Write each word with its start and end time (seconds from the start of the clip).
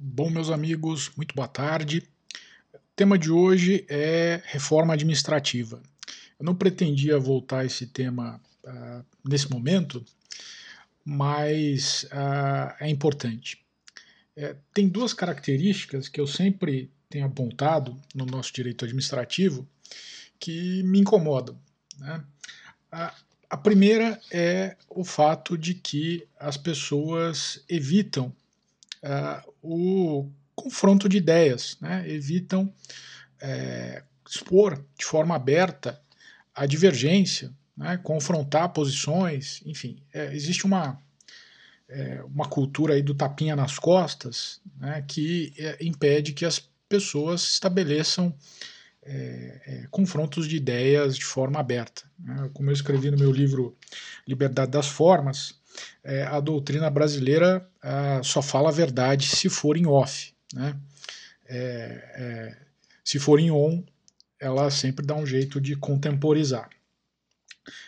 Bom, 0.00 0.30
meus 0.30 0.48
amigos, 0.48 1.10
muito 1.16 1.34
boa 1.34 1.48
tarde. 1.48 2.08
O 2.72 2.78
tema 2.94 3.18
de 3.18 3.32
hoje 3.32 3.84
é 3.88 4.40
reforma 4.44 4.94
administrativa. 4.94 5.82
Eu 6.38 6.46
não 6.46 6.54
pretendia 6.54 7.18
voltar 7.18 7.58
a 7.58 7.64
esse 7.64 7.84
tema 7.84 8.40
uh, 8.62 9.04
nesse 9.28 9.50
momento, 9.50 10.04
mas 11.04 12.04
uh, 12.12 12.76
é 12.78 12.88
importante. 12.88 13.60
É, 14.36 14.54
tem 14.72 14.88
duas 14.88 15.12
características 15.12 16.08
que 16.08 16.20
eu 16.20 16.28
sempre 16.28 16.92
tenho 17.10 17.26
apontado 17.26 18.00
no 18.14 18.24
nosso 18.24 18.52
direito 18.52 18.84
administrativo 18.84 19.68
que 20.38 20.80
me 20.84 21.00
incomodam. 21.00 21.60
Né? 21.98 22.24
A, 22.92 23.14
a 23.50 23.56
primeira 23.56 24.20
é 24.30 24.76
o 24.88 25.02
fato 25.02 25.58
de 25.58 25.74
que 25.74 26.24
as 26.38 26.56
pessoas 26.56 27.64
evitam 27.68 28.32
uh, 29.02 29.52
o 29.62 30.30
confronto 30.54 31.08
de 31.08 31.16
ideias, 31.16 31.76
né? 31.80 32.04
evitam 32.08 32.72
é, 33.40 34.02
expor 34.28 34.84
de 34.98 35.04
forma 35.04 35.36
aberta 35.36 36.00
a 36.54 36.66
divergência, 36.66 37.52
né? 37.76 37.96
confrontar 37.98 38.72
posições, 38.72 39.62
enfim, 39.64 40.02
é, 40.12 40.34
existe 40.34 40.66
uma, 40.66 41.00
é, 41.88 42.22
uma 42.24 42.48
cultura 42.48 42.94
aí 42.94 43.02
do 43.02 43.14
tapinha 43.14 43.54
nas 43.54 43.78
costas 43.78 44.60
né? 44.76 45.04
que 45.06 45.52
é, 45.56 45.78
impede 45.80 46.32
que 46.32 46.44
as 46.44 46.68
pessoas 46.88 47.42
estabeleçam 47.42 48.34
é, 49.02 49.60
é, 49.64 49.86
confrontos 49.90 50.48
de 50.48 50.56
ideias 50.56 51.16
de 51.16 51.24
forma 51.24 51.60
aberta. 51.60 52.02
Né? 52.18 52.50
Como 52.52 52.68
eu 52.68 52.74
escrevi 52.74 53.10
no 53.10 53.18
meu 53.18 53.30
livro 53.30 53.76
Liberdade 54.26 54.72
das 54.72 54.88
Formas, 54.88 55.57
é, 56.04 56.22
a 56.24 56.40
doutrina 56.40 56.90
brasileira 56.90 57.68
só 58.22 58.42
fala 58.42 58.68
a 58.68 58.72
verdade 58.72 59.26
se 59.26 59.48
for 59.48 59.76
em 59.76 59.86
off. 59.86 60.32
Né? 60.52 60.76
É, 61.46 62.12
é, 62.16 62.56
se 63.04 63.18
for 63.18 63.40
em 63.40 63.50
on, 63.50 63.82
ela 64.38 64.70
sempre 64.70 65.04
dá 65.04 65.14
um 65.14 65.26
jeito 65.26 65.60
de 65.60 65.76
contemporizar. 65.76 66.68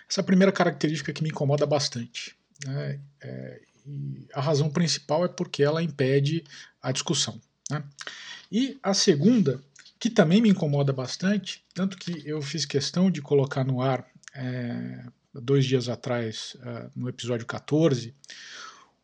Essa 0.09 0.23
primeira 0.23 0.53
característica 0.53 1.13
que 1.13 1.23
me 1.23 1.29
incomoda 1.29 1.67
bastante. 1.67 2.37
Né? 2.67 3.01
É, 3.21 3.61
a 4.35 4.41
razão 4.41 4.71
principal 4.71 5.25
é 5.25 5.29
porque 5.29 5.63
ela 5.63 5.83
impede 5.83 6.45
a 6.83 6.93
discussão. 6.93 7.41
Né? 7.71 7.83
E 8.51 8.79
a 8.83 8.93
segunda, 8.95 9.63
que 9.99 10.11
também 10.11 10.41
me 10.41 10.49
incomoda 10.49 10.93
bastante, 10.93 11.65
tanto 11.75 11.97
que 11.97 12.23
eu 12.27 12.43
fiz 12.43 12.65
questão 12.65 13.11
de 13.11 13.23
colocar 13.23 13.65
no 13.65 13.81
ar 13.81 14.07
é, 14.35 15.05
dois 15.35 15.65
dias 15.65 15.89
atrás, 15.89 16.57
uh, 16.61 16.91
no 16.95 17.09
episódio 17.09 17.47
14, 17.47 18.15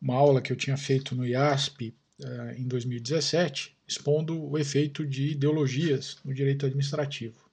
uma 0.01 0.15
aula 0.15 0.41
que 0.41 0.51
eu 0.51 0.55
tinha 0.55 0.77
feito 0.77 1.15
no 1.15 1.25
IASP 1.25 1.93
uh, 2.19 2.51
em 2.57 2.67
2017, 2.67 3.75
expondo 3.87 4.43
o 4.43 4.57
efeito 4.57 5.05
de 5.05 5.31
ideologias 5.31 6.17
no 6.23 6.33
direito 6.33 6.65
administrativo. 6.65 7.47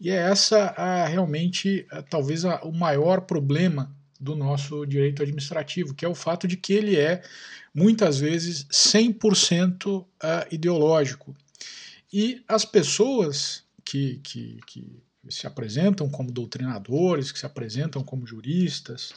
E 0.00 0.10
é 0.10 0.16
essa 0.16 0.72
uh, 0.72 1.10
realmente 1.10 1.86
talvez 2.10 2.44
o 2.44 2.72
maior 2.72 3.22
problema 3.22 3.94
do 4.20 4.34
nosso 4.34 4.86
direito 4.86 5.22
administrativo, 5.22 5.94
que 5.94 6.04
é 6.04 6.08
o 6.08 6.14
fato 6.14 6.46
de 6.46 6.56
que 6.56 6.72
ele 6.72 6.96
é 6.96 7.22
muitas 7.74 8.18
vezes 8.18 8.64
100% 8.66 10.06
ideológico. 10.50 11.36
E 12.12 12.42
as 12.46 12.64
pessoas 12.64 13.64
que, 13.84 14.20
que, 14.22 14.60
que 14.66 15.02
se 15.28 15.46
apresentam 15.46 16.08
como 16.08 16.30
doutrinadores, 16.30 17.32
que 17.32 17.38
se 17.38 17.46
apresentam 17.46 18.02
como 18.02 18.26
juristas, 18.26 19.12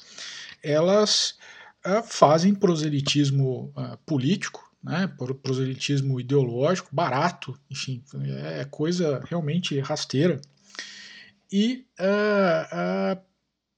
elas 0.63 1.37
uh, 1.85 2.03
fazem 2.03 2.53
proselitismo 2.53 3.73
uh, 3.75 3.97
político, 4.05 4.67
né, 4.83 5.07
proselitismo 5.41 6.19
ideológico, 6.19 6.89
barato, 6.91 7.59
enfim, 7.69 8.03
é 8.45 8.65
coisa 8.65 9.21
realmente 9.25 9.79
rasteira, 9.79 10.39
e 11.51 11.85
uh, 11.99 13.21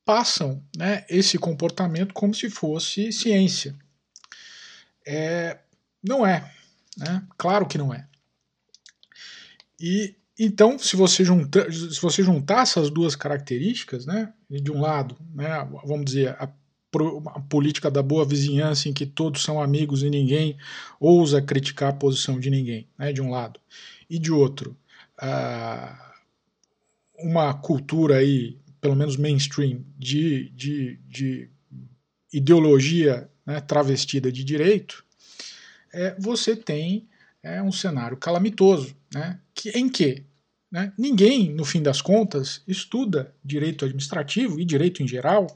passam 0.03 0.64
né, 0.76 1.06
esse 1.09 1.38
comportamento 1.38 2.14
como 2.14 2.34
se 2.34 2.50
fosse 2.50 3.12
ciência. 3.12 3.76
É, 5.06 5.59
não 6.03 6.26
é, 6.26 6.52
né? 6.98 7.24
claro 7.38 7.66
que 7.66 7.78
não 7.78 7.94
é. 7.94 8.08
E 9.80 10.19
então, 10.40 10.80
se 10.80 10.96
você, 10.96 11.26
junta, 11.26 11.70
se 11.70 12.02
você 12.02 12.24
juntar 12.24 12.62
essas 12.62 12.90
duas 12.90 13.14
características, 13.14 14.06
né, 14.06 14.32
de 14.50 14.72
um 14.72 14.80
lado, 14.80 15.18
né, 15.36 15.68
vamos 15.84 16.06
dizer, 16.06 16.30
a, 16.30 16.46
a, 16.46 17.40
política 17.42 17.92
da 17.92 18.02
boa 18.02 18.24
vizinhança 18.24 18.88
em 18.88 18.94
que 18.94 19.06
todos 19.06 19.44
são 19.44 19.62
amigos 19.62 20.02
e 20.02 20.10
ninguém 20.10 20.58
ousa 20.98 21.42
criticar 21.42 21.90
a 21.90 21.96
posição 21.96 22.40
de 22.40 22.50
ninguém, 22.50 22.88
né, 22.98 23.12
de 23.12 23.22
um 23.22 23.30
lado, 23.30 23.60
e 24.10 24.18
de 24.18 24.32
outro, 24.32 24.78
uma 27.18 27.54
cultura 27.54 28.16
aí, 28.16 28.58
pelo 28.80 28.96
menos 28.96 29.18
mainstream, 29.18 29.84
de, 29.98 30.50
de, 30.52 30.98
de 31.06 31.50
ideologia 32.32 33.30
né, 33.46 33.60
travestida 33.60 34.32
de 34.32 34.44
direito, 34.44 35.04
é, 35.92 36.16
você 36.18 36.56
tem 36.56 37.10
é, 37.44 37.62
um 37.62 37.74
cenário 37.74 38.16
calamitoso, 38.16 38.96
né, 39.14 39.40
que, 39.54 39.70
em 39.72 39.90
que 39.90 40.28
né? 40.72 40.94
Ninguém, 40.97 41.52
no 41.53 41.66
fim 41.66 41.81
das 41.81 42.02
contas, 42.02 42.62
estuda 42.68 43.34
direito 43.44 43.85
administrativo 43.85 44.59
e 44.59 44.66
direito 44.66 45.02
em 45.02 45.07
geral 45.07 45.47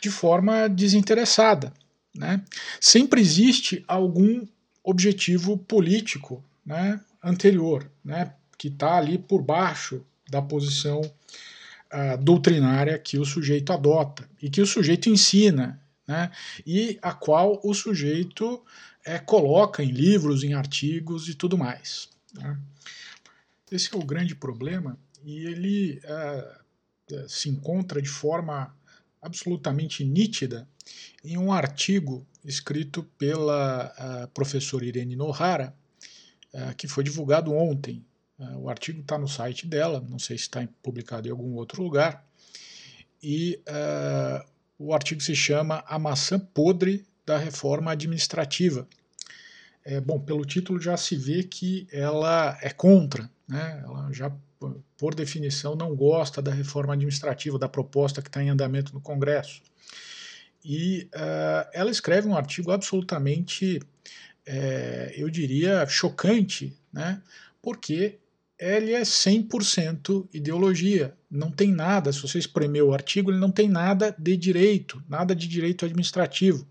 de 0.00 0.10
forma 0.10 0.68
desinteressada. 0.68 1.72
Né? 2.14 2.42
Sempre 2.80 3.20
existe 3.20 3.84
algum 3.86 4.46
objetivo 4.82 5.58
político 5.58 6.42
né, 6.64 7.00
anterior, 7.22 7.90
né, 8.04 8.32
que 8.56 8.68
está 8.68 8.96
ali 8.96 9.18
por 9.18 9.42
baixo 9.42 10.04
da 10.28 10.40
posição 10.40 11.00
uh, 11.00 12.16
doutrinária 12.22 12.98
que 12.98 13.18
o 13.18 13.24
sujeito 13.24 13.72
adota 13.72 14.28
e 14.40 14.48
que 14.48 14.60
o 14.60 14.66
sujeito 14.66 15.08
ensina, 15.08 15.80
né, 16.06 16.30
e 16.66 16.98
a 17.02 17.12
qual 17.12 17.60
o 17.62 17.74
sujeito 17.74 18.62
é, 19.04 19.18
coloca 19.18 19.82
em 19.82 19.90
livros, 19.90 20.42
em 20.42 20.54
artigos 20.54 21.28
e 21.28 21.34
tudo 21.34 21.58
mais. 21.58 22.08
Né? 22.34 22.58
Esse 23.70 23.94
é 23.94 23.96
o 23.96 24.04
grande 24.04 24.34
problema 24.34 24.98
e 25.22 25.46
ele 25.46 26.00
uh, 26.04 27.28
se 27.28 27.48
encontra 27.48 28.02
de 28.02 28.08
forma 28.08 28.76
absolutamente 29.22 30.04
nítida 30.04 30.68
em 31.22 31.38
um 31.38 31.52
artigo 31.52 32.26
escrito 32.44 33.04
pela 33.18 34.28
professora 34.32 34.84
Irene 34.84 35.14
Nohara, 35.14 35.74
uh, 36.54 36.74
que 36.74 36.88
foi 36.88 37.04
divulgado 37.04 37.52
ontem. 37.52 38.04
o 38.56 38.68
artigo 38.68 39.02
está 39.02 39.18
no 39.18 39.28
site 39.28 39.66
dela, 39.66 40.04
não 40.08 40.18
sei 40.18 40.36
se 40.36 40.44
está 40.44 40.66
publicado 40.82 41.28
em 41.28 41.30
algum 41.30 41.54
outro 41.54 41.82
lugar, 41.82 42.26
e 43.22 43.62
o 44.78 44.94
artigo 44.94 45.20
se 45.20 45.36
chama 45.36 45.84
A 45.86 45.98
Maçã 45.98 46.38
Podre 46.38 47.04
da 47.26 47.36
Reforma 47.36 47.92
Administrativa. 47.92 48.88
É, 49.84 50.00
bom, 50.00 50.18
pelo 50.18 50.44
título 50.44 50.80
já 50.80 50.96
se 50.96 51.16
vê 51.16 51.42
que 51.42 51.86
ela 51.92 52.58
é 52.62 52.70
contra 52.70 53.30
né? 53.50 53.82
Ela 53.84 54.12
já, 54.12 54.32
por 54.96 55.14
definição, 55.14 55.74
não 55.74 55.94
gosta 55.94 56.40
da 56.40 56.52
reforma 56.52 56.94
administrativa, 56.94 57.58
da 57.58 57.68
proposta 57.68 58.22
que 58.22 58.28
está 58.28 58.42
em 58.42 58.48
andamento 58.48 58.94
no 58.94 59.00
Congresso. 59.00 59.60
E 60.64 61.08
uh, 61.14 61.68
ela 61.72 61.90
escreve 61.90 62.28
um 62.28 62.36
artigo 62.36 62.70
absolutamente, 62.70 63.80
é, 64.46 65.14
eu 65.16 65.28
diria, 65.28 65.86
chocante, 65.86 66.76
né? 66.92 67.20
porque 67.60 68.18
ele 68.58 68.92
é 68.92 69.00
100% 69.00 70.28
ideologia. 70.32 71.14
Não 71.30 71.50
tem 71.50 71.72
nada, 71.72 72.12
se 72.12 72.20
você 72.20 72.38
espremer 72.38 72.84
o 72.84 72.92
artigo, 72.92 73.30
ele 73.30 73.38
não 73.38 73.50
tem 73.50 73.68
nada 73.68 74.14
de 74.18 74.36
direito, 74.36 75.02
nada 75.08 75.34
de 75.34 75.48
direito 75.48 75.84
administrativo. 75.84 76.66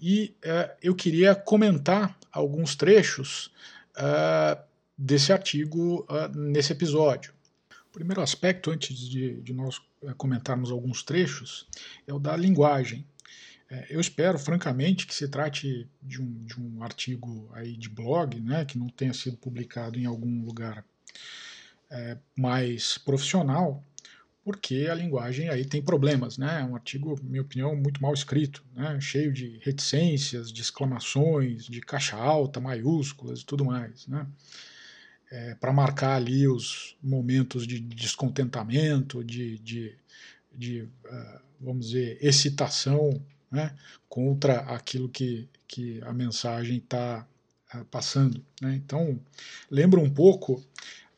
E 0.00 0.34
uh, 0.44 0.76
eu 0.82 0.94
queria 0.94 1.34
comentar 1.34 2.18
alguns 2.30 2.76
trechos 2.76 3.50
uh, 3.96 4.65
desse 4.96 5.32
artigo 5.32 6.06
uh, 6.10 6.36
nesse 6.36 6.72
episódio. 6.72 7.34
O 7.88 7.92
primeiro 7.92 8.20
aspecto, 8.20 8.70
antes 8.70 8.98
de, 8.98 9.40
de 9.40 9.52
nós 9.52 9.78
uh, 10.02 10.14
comentarmos 10.16 10.70
alguns 10.70 11.02
trechos, 11.02 11.66
é 12.06 12.12
o 12.12 12.18
da 12.18 12.36
linguagem. 12.36 13.06
É, 13.68 13.86
eu 13.90 14.00
espero, 14.00 14.38
francamente, 14.38 15.06
que 15.06 15.14
se 15.14 15.26
trate 15.28 15.88
de 16.00 16.22
um, 16.22 16.44
de 16.44 16.60
um 16.60 16.82
artigo 16.84 17.50
aí 17.52 17.76
de 17.76 17.88
blog, 17.88 18.40
né, 18.40 18.64
que 18.64 18.78
não 18.78 18.88
tenha 18.88 19.12
sido 19.12 19.36
publicado 19.36 19.98
em 19.98 20.06
algum 20.06 20.44
lugar 20.44 20.84
é, 21.90 22.16
mais 22.36 22.96
profissional, 22.98 23.82
porque 24.44 24.86
a 24.88 24.94
linguagem 24.94 25.48
aí 25.48 25.64
tem 25.64 25.82
problemas, 25.82 26.38
né? 26.38 26.60
É 26.60 26.64
um 26.64 26.76
artigo, 26.76 27.18
minha 27.20 27.42
opinião, 27.42 27.74
muito 27.74 28.00
mal 28.00 28.14
escrito, 28.14 28.64
né? 28.72 28.96
Cheio 29.00 29.32
de 29.32 29.58
reticências, 29.60 30.52
de 30.52 30.62
exclamações, 30.62 31.64
de 31.64 31.80
caixa 31.80 32.16
alta, 32.16 32.60
maiúsculas 32.60 33.40
e 33.40 33.44
tudo 33.44 33.64
mais, 33.64 34.06
né? 34.06 34.24
É, 35.30 35.54
para 35.54 35.72
marcar 35.72 36.16
ali 36.16 36.46
os 36.46 36.96
momentos 37.02 37.66
de 37.66 37.80
descontentamento, 37.80 39.24
de, 39.24 39.58
de, 39.58 39.94
de 40.54 40.82
uh, 40.82 41.40
vamos 41.60 41.86
dizer, 41.86 42.18
excitação 42.20 43.20
né, 43.50 43.74
contra 44.08 44.60
aquilo 44.60 45.08
que, 45.08 45.48
que 45.66 46.00
a 46.02 46.12
mensagem 46.12 46.78
está 46.78 47.26
uh, 47.74 47.84
passando. 47.86 48.44
Né? 48.60 48.74
Então, 48.76 49.18
lembra 49.70 50.00
um 50.00 50.10
pouco 50.10 50.62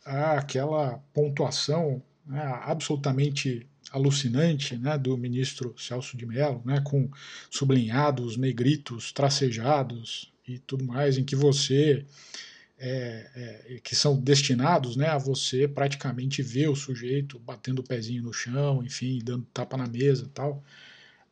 aquela 0.04 0.98
pontuação 1.12 2.02
né, 2.26 2.42
absolutamente 2.62 3.66
alucinante 3.92 4.76
né, 4.76 4.98
do 4.98 5.16
ministro 5.16 5.74
Celso 5.78 6.16
de 6.16 6.26
Mello, 6.26 6.62
né, 6.64 6.80
com 6.80 7.10
sublinhados, 7.50 8.36
negritos, 8.36 9.12
tracejados 9.12 10.32
e 10.46 10.58
tudo 10.58 10.84
mais, 10.84 11.18
em 11.18 11.24
que 11.24 11.36
você 11.36 12.04
é, 12.78 13.64
é, 13.66 13.80
que 13.82 13.96
são 13.96 14.20
destinados 14.20 14.96
né, 14.96 15.08
a 15.08 15.18
você 15.18 15.66
praticamente 15.66 16.42
ver 16.42 16.68
o 16.68 16.76
sujeito 16.76 17.38
batendo 17.38 17.80
o 17.80 17.84
pezinho 17.84 18.22
no 18.22 18.32
chão, 18.32 18.82
enfim, 18.84 19.18
dando 19.22 19.44
tapa 19.52 19.76
na 19.76 19.86
mesa 19.86 20.24
e 20.24 20.28
tal. 20.28 20.62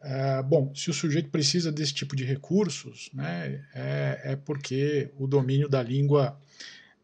É, 0.00 0.43
bom, 0.43 0.75
se 0.75 0.90
o 0.90 0.94
sujeito 0.94 1.31
precisa 1.31 1.70
desse 1.70 1.94
tipo 1.94 2.16
de 2.16 2.25
recursos, 2.25 3.10
né, 3.12 3.64
é, 3.75 4.20
é 4.25 4.37
porque 4.37 5.10
o 5.16 5.26
domínio 5.26 5.69
da 5.69 5.82
língua 5.82 6.38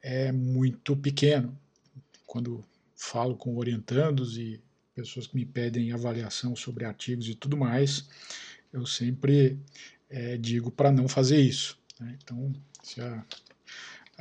é 0.03 0.33
muito 0.33 0.97
pequeno. 0.97 1.57
Quando 2.27 2.65
falo 2.97 3.37
com 3.37 3.57
orientandos 3.57 4.37
e 4.37 4.61
pessoas 4.95 5.27
que 5.27 5.37
me 5.37 5.47
pedem 5.47 5.93
avaliação 5.93 6.55
sobre 6.55 6.85
artigos 6.85 7.29
e 7.29 7.35
tudo 7.35 7.57
mais, 7.57 8.09
eu 8.73 8.87
sempre 8.87 9.59
é, 10.11 10.37
digo 10.37 10.71
para 10.71 10.91
não 10.91 11.09
fazer 11.09 11.41
isso. 11.41 11.79
Né? 11.99 12.19
Então, 12.23 12.53
se 12.83 13.01
a 13.01 13.25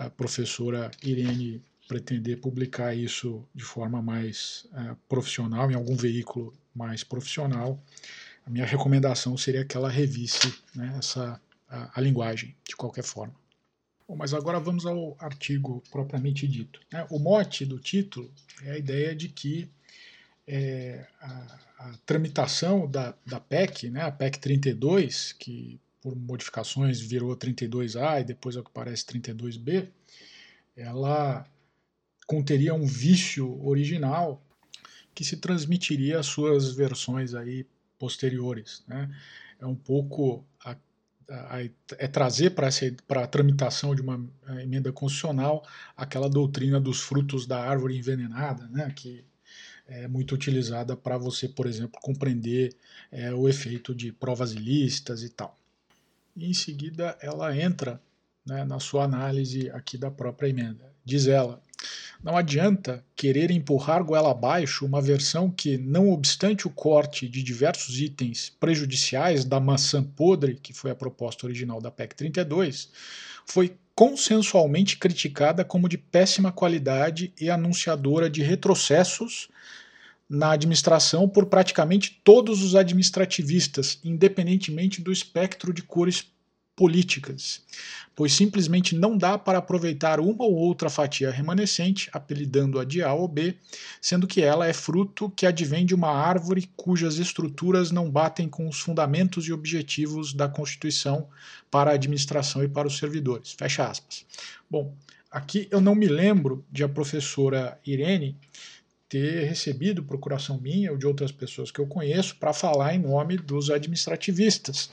a 0.06 0.09
professora 0.09 0.89
Irene 1.03 1.62
pretender 1.88 2.38
publicar 2.38 2.95
isso 2.95 3.45
de 3.53 3.63
forma 3.63 4.01
mais 4.01 4.65
uh, 4.71 4.95
profissional, 5.07 5.69
em 5.69 5.75
algum 5.75 5.95
veículo 5.95 6.53
mais 6.74 7.03
profissional, 7.03 7.81
a 8.45 8.50
minha 8.50 8.65
recomendação 8.65 9.38
seria 9.38 9.65
que 9.65 9.77
ela 9.77 9.89
revisse 9.89 10.53
né, 10.74 10.95
essa, 10.98 11.39
a, 11.69 12.00
a, 12.00 12.01
linguagem, 12.01 12.56
de 12.68 12.75
qualquer 12.75 13.03
forma. 13.03 13.36
Bom, 14.07 14.15
mas 14.15 14.33
agora 14.33 14.59
vamos 14.59 14.86
ao 14.86 15.15
artigo 15.19 15.83
propriamente 15.92 16.48
dito. 16.48 16.80
Né? 16.92 17.06
O 17.09 17.19
mote 17.19 17.65
do 17.65 17.77
título 17.77 18.31
é 18.63 18.71
a 18.71 18.77
ideia 18.77 19.15
de 19.15 19.30
que 19.30 19.69
é, 20.48 21.06
a, 21.19 21.57
a, 21.77 21.92
tramitação 22.06 22.89
da, 22.89 23.13
da 23.25 23.39
PEC, 23.39 23.89
né, 23.89 24.01
a 24.01 24.12
PEC 24.12 24.39
32, 24.39 25.33
que 25.33 25.80
por 26.01 26.15
modificações 26.15 27.00
virou 27.00 27.38
32A 27.38 28.21
e 28.21 28.24
depois, 28.24 28.57
ao 28.57 28.63
que 28.63 28.71
parece, 28.71 29.06
32B, 29.06 29.88
ela 30.75 31.45
conteria 32.25 32.74
um 32.74 32.86
vício 32.86 33.63
original 33.65 34.42
que 35.13 35.24
se 35.24 35.38
transmitiria 35.38 36.19
às 36.19 36.25
suas 36.25 36.74
versões 36.74 37.36
aí 37.36 37.65
posteriores. 38.00 38.83
Né? 38.88 39.13
É 39.59 39.65
um 39.65 39.75
pouco 39.75 40.44
a, 40.63 40.75
a, 41.30 41.63
é 41.98 42.07
trazer 42.07 42.51
para 42.51 42.69
a 43.24 43.27
tramitação 43.27 43.94
de 43.94 44.01
uma 44.01 44.25
eh, 44.48 44.63
emenda 44.63 44.92
constitucional 44.92 45.63
aquela 45.95 46.30
doutrina 46.30 46.80
dos 46.80 47.01
frutos 47.01 47.45
da 47.45 47.62
árvore 47.62 47.98
envenenada, 47.98 48.68
né? 48.69 48.92
que 48.95 49.24
é 49.86 50.07
muito 50.07 50.33
utilizada 50.33 50.95
para 50.95 51.18
você, 51.18 51.50
por 51.50 51.68
exemplo, 51.68 52.00
compreender 52.01 52.74
é, 53.12 53.33
o 53.33 53.48
efeito 53.50 53.94
de 53.94 54.12
provas 54.12 54.53
ilícitas 54.53 55.21
e 55.21 55.30
tal 55.30 55.61
e 56.41 56.49
em 56.49 56.53
seguida 56.53 57.15
ela 57.21 57.55
entra 57.55 58.01
né, 58.45 58.65
na 58.65 58.79
sua 58.79 59.03
análise 59.03 59.69
aqui 59.69 59.97
da 59.97 60.09
própria 60.09 60.49
emenda. 60.49 60.91
Diz 61.05 61.27
ela: 61.27 61.61
não 62.23 62.35
adianta 62.35 63.03
querer 63.15 63.51
empurrar 63.51 64.03
goela 64.03 64.31
abaixo 64.31 64.85
uma 64.85 65.01
versão 65.01 65.49
que, 65.49 65.77
não 65.77 66.09
obstante 66.09 66.67
o 66.67 66.71
corte 66.71 67.27
de 67.29 67.43
diversos 67.43 67.99
itens 67.99 68.51
prejudiciais 68.59 69.45
da 69.45 69.59
maçã 69.59 70.03
podre, 70.03 70.55
que 70.55 70.73
foi 70.73 70.91
a 70.91 70.95
proposta 70.95 71.45
original 71.45 71.79
da 71.79 71.91
PEC 71.91 72.15
32, 72.15 72.89
foi 73.45 73.75
consensualmente 73.93 74.97
criticada 74.97 75.63
como 75.63 75.89
de 75.89 75.97
péssima 75.97 76.51
qualidade 76.51 77.33
e 77.39 77.49
anunciadora 77.51 78.29
de 78.29 78.41
retrocessos 78.41 79.47
na 80.31 80.51
administração 80.51 81.28
por 81.28 81.48
praticamente 81.48 82.22
todos 82.24 82.63
os 82.63 82.74
administrativistas, 82.74 84.00
independentemente 84.01 85.01
do 85.01 85.12
espectro 85.12 85.74
de 85.74 85.83
cores 85.83 86.25
políticas, 86.74 87.62
pois 88.16 88.31
simplesmente 88.31 88.95
não 88.95 89.18
dá 89.18 89.38
para 89.38 89.57
aproveitar 89.57 90.22
uma 90.22 90.45
ou 90.45 90.56
outra 90.56 90.89
fatia 90.89 91.30
remanescente, 91.30 92.10
apelidando-a 92.13 92.86
de 92.86 93.04
A 93.04 93.13
ou 93.13 93.28
B, 93.28 93.57
sendo 94.01 94.25
que 94.25 94.42
ela 94.42 94.66
é 94.66 94.72
fruto 94.72 95.30
que 95.31 95.45
advém 95.45 95.86
de 95.86 95.94
uma 95.94 96.10
árvore 96.10 96.69
cujas 96.77 97.18
estruturas 97.18 97.92
não 97.92 98.10
batem 98.10 98.48
com 98.48 98.69
os 98.69 98.80
fundamentos 98.80 99.45
e 99.48 99.54
objetivos 99.54 100.34
da 100.34 100.48
Constituição 100.48 101.27
para 101.69 101.92
a 101.92 101.95
administração 101.95 102.63
e 102.63 102.69
para 102.69 102.88
os 102.88 102.98
servidores. 102.98 103.51
Fecha 103.51 103.86
aspas. 103.86 104.25
Bom, 104.69 104.95
aqui 105.30 105.68
eu 105.69 105.81
não 105.81 105.94
me 105.94 106.07
lembro 106.07 106.63
de 106.72 106.86
a 106.86 106.89
professora 106.89 107.77
Irene 107.86 108.38
ter 109.12 109.44
recebido 109.44 110.06
procuração 110.06 110.58
minha 110.58 110.90
ou 110.90 110.98
de 110.98 111.06
outras 111.06 111.34
pessoas 111.34 111.69
que 111.69 111.80
eu 111.80 111.86
conheço 111.86 112.38
para 112.38 112.54
falar 112.54 112.96
em 112.96 113.00
nome 113.00 113.36
dos 113.36 113.69
administrativistas. 113.69 114.90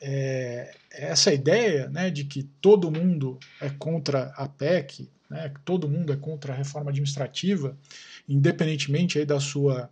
É, 0.00 0.74
essa 0.90 1.32
ideia 1.32 1.88
né, 1.88 2.10
de 2.10 2.24
que 2.24 2.42
todo 2.60 2.90
mundo 2.90 3.38
é 3.60 3.70
contra 3.70 4.32
a 4.36 4.48
PEC, 4.48 5.08
né, 5.30 5.50
que 5.50 5.60
todo 5.60 5.88
mundo 5.88 6.12
é 6.12 6.16
contra 6.16 6.52
a 6.52 6.56
reforma 6.56 6.90
administrativa, 6.90 7.78
independentemente 8.28 9.20
aí 9.20 9.24
da 9.24 9.38
sua 9.38 9.88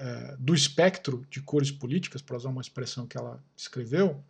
é, 0.00 0.36
do 0.38 0.54
espectro 0.54 1.26
de 1.30 1.42
cores 1.42 1.70
políticas, 1.70 2.22
para 2.22 2.38
usar 2.38 2.48
uma 2.48 2.62
expressão 2.62 3.06
que 3.06 3.18
ela 3.18 3.38
escreveu, 3.54 4.24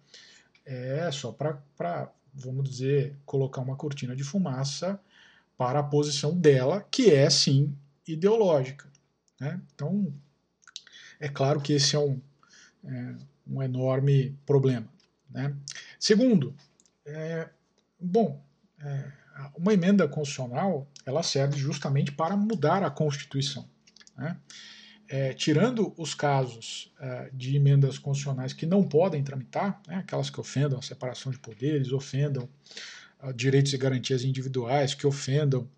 é 0.67 1.09
só 1.13 1.31
para, 1.31 2.11
vamos 2.35 2.69
dizer, 2.69 3.15
colocar 3.25 3.61
uma 3.61 3.77
cortina 3.77 4.17
de 4.17 4.25
fumaça 4.25 4.99
para 5.57 5.79
a 5.79 5.85
posição 5.85 6.37
dela, 6.37 6.85
que 6.91 7.09
é 7.09 7.31
sim 7.31 7.73
ideológica. 8.07 8.91
Né? 9.41 9.61
Então, 9.75 10.13
é 11.21 11.29
claro 11.29 11.61
que 11.61 11.73
esse 11.73 11.97
é 11.97 11.99
um, 11.99 12.21
é, 12.85 13.15
um 13.47 13.63
enorme 13.63 14.37
problema. 14.45 14.89
Né? 15.31 15.55
Segundo, 15.99 16.55
é, 17.05 17.49
bom, 17.99 18.43
é, 18.81 19.13
uma 19.57 19.73
emenda 19.73 20.07
constitucional 20.07 20.87
ela 21.05 21.23
serve 21.23 21.57
justamente 21.57 22.13
para 22.13 22.37
mudar 22.37 22.83
a 22.83 22.91
Constituição. 22.91 23.69
Né? 24.17 24.37
É, 25.09 25.35
tirando 25.35 25.93
os 25.97 26.15
casos 26.15 26.93
é, 26.99 27.31
de 27.33 27.57
emendas 27.57 27.99
constitucionais 27.99 28.53
que 28.53 28.65
não 28.65 28.83
podem 28.83 29.23
tramitar, 29.23 29.81
né, 29.87 29.97
aquelas 29.97 30.31
que 30.31 30.41
ofendam 30.41 30.79
a 30.79 30.83
separação 30.83 31.31
de 31.31 31.39
poderes, 31.39 31.93
ofendam 31.93 32.49
uh, 33.23 33.33
direitos 33.35 33.75
e 33.75 33.77
garantias 33.77 34.25
individuais, 34.25 34.95
que 34.95 35.07
ofendam 35.07 35.69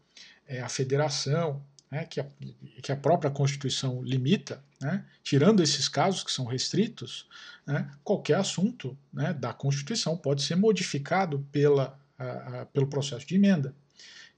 é, 0.47 0.61
a 0.61 0.69
federação, 0.69 1.61
né, 1.95 2.05
que, 2.05 2.21
a, 2.21 2.27
que 2.83 2.91
a 2.91 2.97
própria 2.97 3.31
Constituição 3.31 4.03
limita, 4.03 4.61
né, 4.81 5.05
tirando 5.23 5.63
esses 5.63 5.89
casos 5.89 6.25
que 6.25 6.33
são 6.33 6.45
restritos, 6.45 7.29
né, 7.65 7.89
qualquer 8.03 8.35
assunto 8.35 8.99
né, 9.13 9.33
da 9.33 9.53
Constituição 9.53 10.17
pode 10.17 10.43
ser 10.43 10.57
modificado 10.57 11.47
pela, 11.53 11.97
a, 12.19 12.63
a, 12.63 12.67
pelo 12.67 12.89
processo 12.89 13.25
de 13.25 13.37
emenda. 13.37 13.73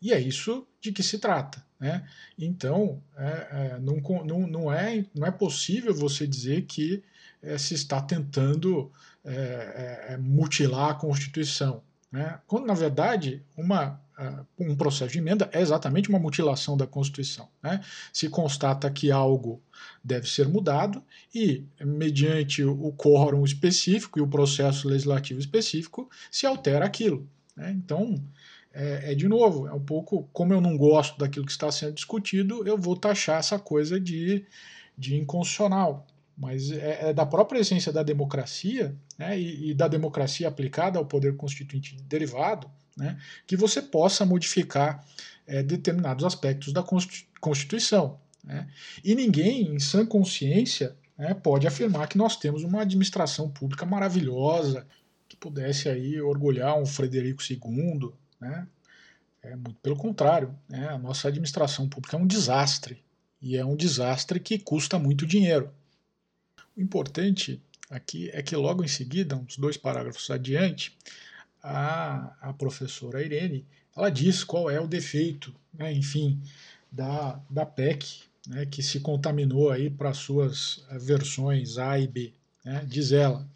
E 0.02 0.12
é 0.12 0.20
isso 0.20 0.66
de 0.82 0.92
que 0.92 1.02
se 1.02 1.18
trata. 1.18 1.64
Né? 1.80 2.06
Então, 2.38 3.02
é, 3.16 3.24
é, 3.50 3.78
não, 3.80 4.02
não, 4.22 4.46
não, 4.46 4.72
é, 4.72 5.06
não 5.14 5.26
é 5.26 5.30
possível 5.30 5.94
você 5.94 6.26
dizer 6.26 6.66
que 6.66 7.02
é, 7.42 7.56
se 7.56 7.72
está 7.72 8.02
tentando 8.02 8.92
é, 9.24 9.32
é, 9.32 10.12
é, 10.12 10.16
mutilar 10.18 10.90
a 10.90 10.94
Constituição. 10.94 11.82
Né? 12.12 12.38
Quando, 12.46 12.66
na 12.66 12.74
verdade, 12.74 13.42
uma 13.56 13.98
um 14.58 14.74
processo 14.74 15.12
de 15.12 15.18
emenda 15.18 15.48
é 15.52 15.60
exatamente 15.60 16.08
uma 16.08 16.18
mutilação 16.18 16.76
da 16.76 16.86
Constituição. 16.86 17.48
Né? 17.62 17.80
Se 18.12 18.28
constata 18.28 18.90
que 18.90 19.10
algo 19.10 19.60
deve 20.02 20.28
ser 20.28 20.48
mudado 20.48 21.02
e, 21.34 21.64
mediante 21.80 22.64
o 22.64 22.92
quórum 22.92 23.44
específico 23.44 24.18
e 24.18 24.22
o 24.22 24.26
processo 24.26 24.88
legislativo 24.88 25.38
específico, 25.38 26.08
se 26.30 26.46
altera 26.46 26.86
aquilo. 26.86 27.28
Né? 27.54 27.72
Então, 27.72 28.22
é, 28.72 29.12
é, 29.12 29.14
de 29.14 29.28
novo, 29.28 29.66
é 29.66 29.72
um 29.72 29.84
pouco 29.84 30.28
como 30.32 30.52
eu 30.52 30.60
não 30.60 30.76
gosto 30.76 31.18
daquilo 31.18 31.44
que 31.44 31.52
está 31.52 31.70
sendo 31.70 31.92
discutido, 31.92 32.66
eu 32.66 32.78
vou 32.78 32.96
taxar 32.96 33.38
essa 33.38 33.58
coisa 33.58 34.00
de, 34.00 34.46
de 34.96 35.16
inconstitucional. 35.16 36.06
Mas 36.38 36.70
é, 36.70 37.10
é 37.10 37.14
da 37.14 37.24
própria 37.24 37.60
essência 37.60 37.92
da 37.92 38.02
democracia 38.02 38.94
né? 39.18 39.38
e, 39.38 39.70
e 39.70 39.74
da 39.74 39.88
democracia 39.88 40.48
aplicada 40.48 40.98
ao 40.98 41.04
poder 41.04 41.36
constituinte 41.36 41.96
derivado 42.02 42.70
né, 42.96 43.18
que 43.46 43.56
você 43.56 43.82
possa 43.82 44.24
modificar 44.24 45.04
é, 45.46 45.62
determinados 45.62 46.24
aspectos 46.24 46.72
da 46.72 46.84
Constituição. 47.40 48.18
Né? 48.42 48.68
E 49.04 49.14
ninguém, 49.14 49.74
em 49.74 49.78
sã 49.78 50.06
consciência, 50.06 50.96
né, 51.16 51.34
pode 51.34 51.66
afirmar 51.66 52.08
que 52.08 52.18
nós 52.18 52.36
temos 52.36 52.62
uma 52.62 52.82
administração 52.82 53.50
pública 53.50 53.84
maravilhosa, 53.84 54.86
que 55.28 55.36
pudesse 55.36 55.88
aí 55.88 56.20
orgulhar 56.20 56.78
um 56.78 56.86
Frederico 56.86 57.42
II. 57.42 58.12
Né? 58.40 58.66
É 59.42 59.54
muito 59.54 59.76
pelo 59.82 59.96
contrário, 59.96 60.56
né? 60.68 60.88
a 60.88 60.98
nossa 60.98 61.28
administração 61.28 61.88
pública 61.88 62.16
é 62.16 62.20
um 62.20 62.26
desastre, 62.26 63.04
e 63.40 63.56
é 63.56 63.64
um 63.64 63.76
desastre 63.76 64.40
que 64.40 64.58
custa 64.58 64.98
muito 64.98 65.26
dinheiro. 65.26 65.70
O 66.76 66.80
importante 66.80 67.62
aqui 67.88 68.30
é 68.32 68.42
que 68.42 68.56
logo 68.56 68.82
em 68.82 68.88
seguida, 68.88 69.36
uns 69.36 69.56
dois 69.56 69.76
parágrafos 69.76 70.30
adiante, 70.30 70.96
a, 71.62 72.36
a 72.40 72.52
professora 72.52 73.22
Irene, 73.22 73.66
ela 73.96 74.10
diz 74.10 74.44
qual 74.44 74.70
é 74.70 74.80
o 74.80 74.86
defeito, 74.86 75.54
né, 75.72 75.92
enfim, 75.92 76.40
da, 76.90 77.40
da 77.48 77.64
PEC, 77.64 78.22
né, 78.46 78.66
que 78.66 78.82
se 78.82 79.00
contaminou 79.00 79.70
aí 79.70 79.90
para 79.90 80.14
suas 80.14 80.84
eh, 80.90 80.98
versões 80.98 81.78
A 81.78 81.98
e 81.98 82.06
B. 82.06 82.32
Né, 82.64 82.84
diz 82.86 83.12
ela, 83.12 83.48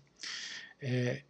é, 0.80 1.22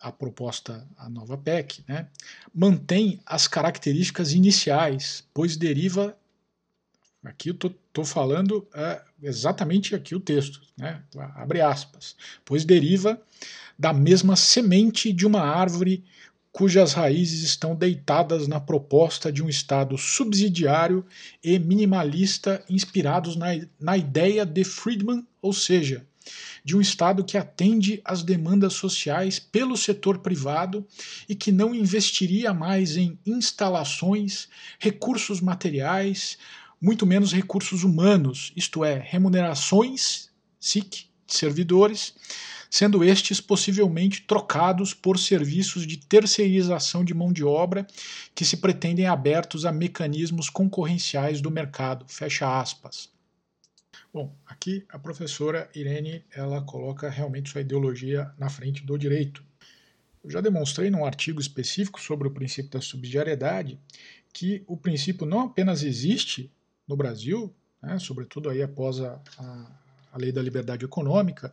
a 0.00 0.12
proposta, 0.12 0.86
a 0.96 1.08
nova 1.08 1.36
PEC, 1.36 1.82
né, 1.88 2.08
mantém 2.54 3.20
as 3.26 3.48
características 3.48 4.32
iniciais, 4.32 5.24
pois 5.34 5.56
deriva 5.56 6.16
Aqui 7.26 7.48
eu 7.48 7.54
estou 7.54 8.04
falando 8.04 8.66
é, 8.72 9.02
exatamente 9.20 9.96
aqui 9.96 10.14
o 10.14 10.20
texto, 10.20 10.60
né? 10.78 11.02
abre 11.34 11.60
aspas, 11.60 12.14
pois 12.44 12.64
deriva 12.64 13.20
da 13.76 13.92
mesma 13.92 14.36
semente 14.36 15.12
de 15.12 15.26
uma 15.26 15.40
árvore 15.40 16.04
cujas 16.52 16.92
raízes 16.92 17.42
estão 17.42 17.74
deitadas 17.74 18.46
na 18.46 18.60
proposta 18.60 19.30
de 19.32 19.42
um 19.42 19.48
Estado 19.48 19.98
subsidiário 19.98 21.04
e 21.42 21.58
minimalista 21.58 22.64
inspirados 22.70 23.34
na, 23.36 23.48
na 23.78 23.96
ideia 23.96 24.46
de 24.46 24.62
Friedman, 24.64 25.26
ou 25.42 25.52
seja, 25.52 26.06
de 26.64 26.76
um 26.76 26.80
Estado 26.80 27.24
que 27.24 27.36
atende 27.36 28.00
às 28.04 28.22
demandas 28.22 28.72
sociais 28.72 29.38
pelo 29.38 29.76
setor 29.76 30.18
privado 30.18 30.86
e 31.28 31.34
que 31.34 31.52
não 31.52 31.74
investiria 31.74 32.54
mais 32.54 32.96
em 32.96 33.18
instalações, 33.26 34.48
recursos 34.78 35.40
materiais, 35.40 36.38
muito 36.80 37.06
menos 37.06 37.32
recursos 37.32 37.84
humanos, 37.84 38.52
isto 38.56 38.84
é, 38.84 38.98
remunerações 38.98 40.30
SIC 40.58 41.08
de 41.26 41.34
servidores, 41.34 42.14
sendo 42.70 43.02
estes 43.02 43.40
possivelmente 43.40 44.22
trocados 44.22 44.92
por 44.92 45.18
serviços 45.18 45.86
de 45.86 45.96
terceirização 45.96 47.04
de 47.04 47.14
mão 47.14 47.32
de 47.32 47.44
obra 47.44 47.86
que 48.34 48.44
se 48.44 48.58
pretendem 48.58 49.06
abertos 49.06 49.64
a 49.64 49.72
mecanismos 49.72 50.50
concorrenciais 50.50 51.40
do 51.40 51.50
mercado. 51.50 52.04
Fecha 52.08 52.60
aspas. 52.60 53.08
Bom, 54.12 54.34
aqui 54.46 54.84
a 54.88 54.98
professora 54.98 55.70
Irene 55.74 56.24
ela 56.34 56.62
coloca 56.62 57.08
realmente 57.08 57.50
sua 57.50 57.60
ideologia 57.60 58.32
na 58.38 58.48
frente 58.48 58.84
do 58.84 58.98
direito. 58.98 59.44
Eu 60.24 60.30
já 60.30 60.40
demonstrei 60.40 60.90
num 60.90 61.04
artigo 61.04 61.40
específico 61.40 62.00
sobre 62.00 62.26
o 62.26 62.32
princípio 62.32 62.70
da 62.70 62.80
subsidiariedade 62.80 63.78
que 64.32 64.64
o 64.66 64.76
princípio 64.76 65.24
não 65.24 65.40
apenas 65.40 65.82
existe 65.82 66.52
no 66.86 66.96
Brasil, 66.96 67.54
né, 67.82 67.98
sobretudo 67.98 68.48
aí 68.48 68.62
após 68.62 69.00
a, 69.00 69.20
a, 69.38 69.66
a, 70.12 70.18
lei 70.18 70.32
da 70.32 70.42
liberdade 70.42 70.84
econômica, 70.84 71.52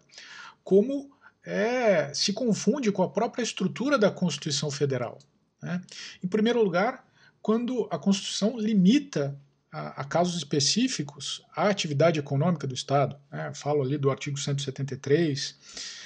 como 0.64 1.12
é, 1.46 2.14
se 2.14 2.34
confunde 2.34 2.92
com 2.92 3.04
a 3.04 3.10
própria 3.10 3.44
estrutura 3.44 3.98
da 3.98 4.12
Constituição 4.12 4.72
Federal. 4.72 5.20
Né? 5.62 5.82
Em 6.24 6.28
primeiro 6.28 6.64
lugar, 6.64 7.06
quando 7.42 7.88
a 7.92 7.98
Constituição 7.98 8.58
limita 8.58 9.38
a, 9.74 10.02
a 10.02 10.04
casos 10.04 10.38
específicos 10.38 11.44
a 11.56 11.68
atividade 11.68 12.20
econômica 12.20 12.68
do 12.68 12.76
Estado. 12.76 13.18
Né? 13.32 13.52
Falo 13.56 13.82
ali 13.82 13.98
do 13.98 14.12
artigo 14.12 14.38
173 14.38 15.58
ah, 15.58 16.03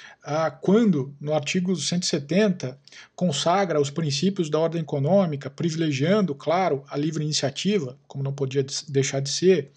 quando, 0.60 1.14
no 1.20 1.32
artigo 1.34 1.74
170, 1.74 2.78
consagra 3.14 3.80
os 3.80 3.90
princípios 3.90 4.50
da 4.50 4.58
ordem 4.58 4.82
econômica, 4.82 5.48
privilegiando, 5.48 6.34
claro, 6.34 6.84
a 6.88 6.96
livre 6.96 7.24
iniciativa, 7.24 7.98
como 8.06 8.24
não 8.24 8.32
podia 8.32 8.64
deixar 8.88 9.20
de 9.20 9.30
ser, 9.30 9.70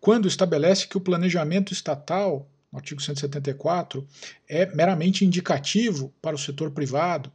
quando 0.00 0.28
estabelece 0.28 0.86
que 0.86 0.96
o 0.96 1.00
planejamento 1.00 1.72
estatal, 1.72 2.48
no 2.72 2.78
artigo 2.78 3.02
174, 3.02 4.06
é 4.48 4.66
meramente 4.74 5.24
indicativo 5.24 6.12
para 6.22 6.36
o 6.36 6.38
setor 6.38 6.70
privado, 6.70 7.30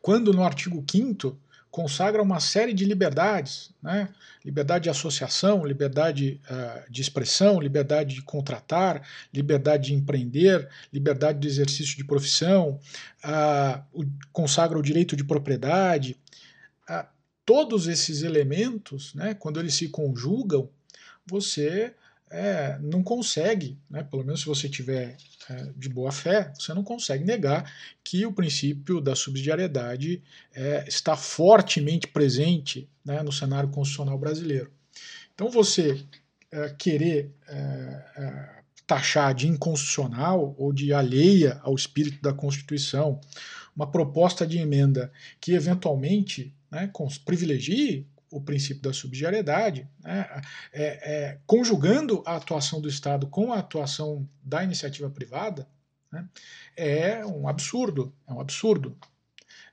quando 0.00 0.32
no 0.32 0.44
artigo 0.44 0.84
5 0.88 1.38
consagra 1.70 2.22
uma 2.22 2.40
série 2.40 2.72
de 2.72 2.84
liberdades, 2.84 3.70
né? 3.82 4.08
liberdade 4.44 4.84
de 4.84 4.90
associação, 4.90 5.64
liberdade 5.64 6.40
uh, 6.50 6.90
de 6.90 7.02
expressão, 7.02 7.60
liberdade 7.60 8.14
de 8.14 8.22
contratar, 8.22 9.06
liberdade 9.32 9.88
de 9.88 9.94
empreender, 9.94 10.68
liberdade 10.92 11.38
de 11.38 11.48
exercício 11.48 11.96
de 11.96 12.04
profissão, 12.04 12.80
uh, 13.24 14.04
consagra 14.32 14.78
o 14.78 14.82
direito 14.82 15.14
de 15.14 15.24
propriedade. 15.24 16.16
Uh, 16.88 17.06
todos 17.44 17.86
esses 17.86 18.22
elementos, 18.22 19.14
né, 19.14 19.34
quando 19.34 19.60
eles 19.60 19.74
se 19.74 19.88
conjugam, 19.88 20.70
você 21.26 21.94
é, 22.30 22.78
não 22.80 23.02
consegue, 23.02 23.78
né, 23.88 24.02
pelo 24.02 24.24
menos 24.24 24.40
se 24.40 24.46
você 24.46 24.68
tiver 24.68 25.16
é, 25.48 25.72
de 25.76 25.88
boa 25.88 26.12
fé, 26.12 26.52
você 26.54 26.74
não 26.74 26.84
consegue 26.84 27.24
negar 27.24 27.72
que 28.04 28.26
o 28.26 28.32
princípio 28.32 29.00
da 29.00 29.14
subsidiariedade 29.14 30.22
é, 30.54 30.84
está 30.86 31.16
fortemente 31.16 32.06
presente 32.06 32.88
né, 33.04 33.22
no 33.22 33.32
cenário 33.32 33.70
constitucional 33.70 34.18
brasileiro. 34.18 34.70
Então 35.34 35.50
você 35.50 36.04
é, 36.50 36.68
querer 36.70 37.30
é, 37.46 37.54
é, 38.16 38.58
taxar 38.86 39.34
de 39.34 39.46
inconstitucional 39.46 40.54
ou 40.58 40.72
de 40.72 40.92
alheia 40.92 41.60
ao 41.62 41.74
espírito 41.74 42.20
da 42.22 42.32
Constituição 42.32 43.20
uma 43.76 43.90
proposta 43.90 44.46
de 44.46 44.58
emenda 44.58 45.12
que 45.40 45.52
eventualmente 45.52 46.52
né, 46.70 46.90
privilegie 47.24 48.06
o 48.30 48.40
princípio 48.40 48.82
da 48.82 48.92
subsidiariedade, 48.92 49.88
né, 50.02 50.42
é, 50.72 50.84
é, 50.84 51.38
conjugando 51.46 52.22
a 52.26 52.36
atuação 52.36 52.80
do 52.80 52.88
Estado 52.88 53.26
com 53.26 53.52
a 53.52 53.58
atuação 53.58 54.28
da 54.42 54.62
iniciativa 54.62 55.08
privada, 55.10 55.68
né, 56.12 56.28
é 56.76 57.26
um 57.26 57.48
absurdo, 57.48 58.14
é 58.26 58.32
um 58.32 58.40
absurdo. 58.40 58.96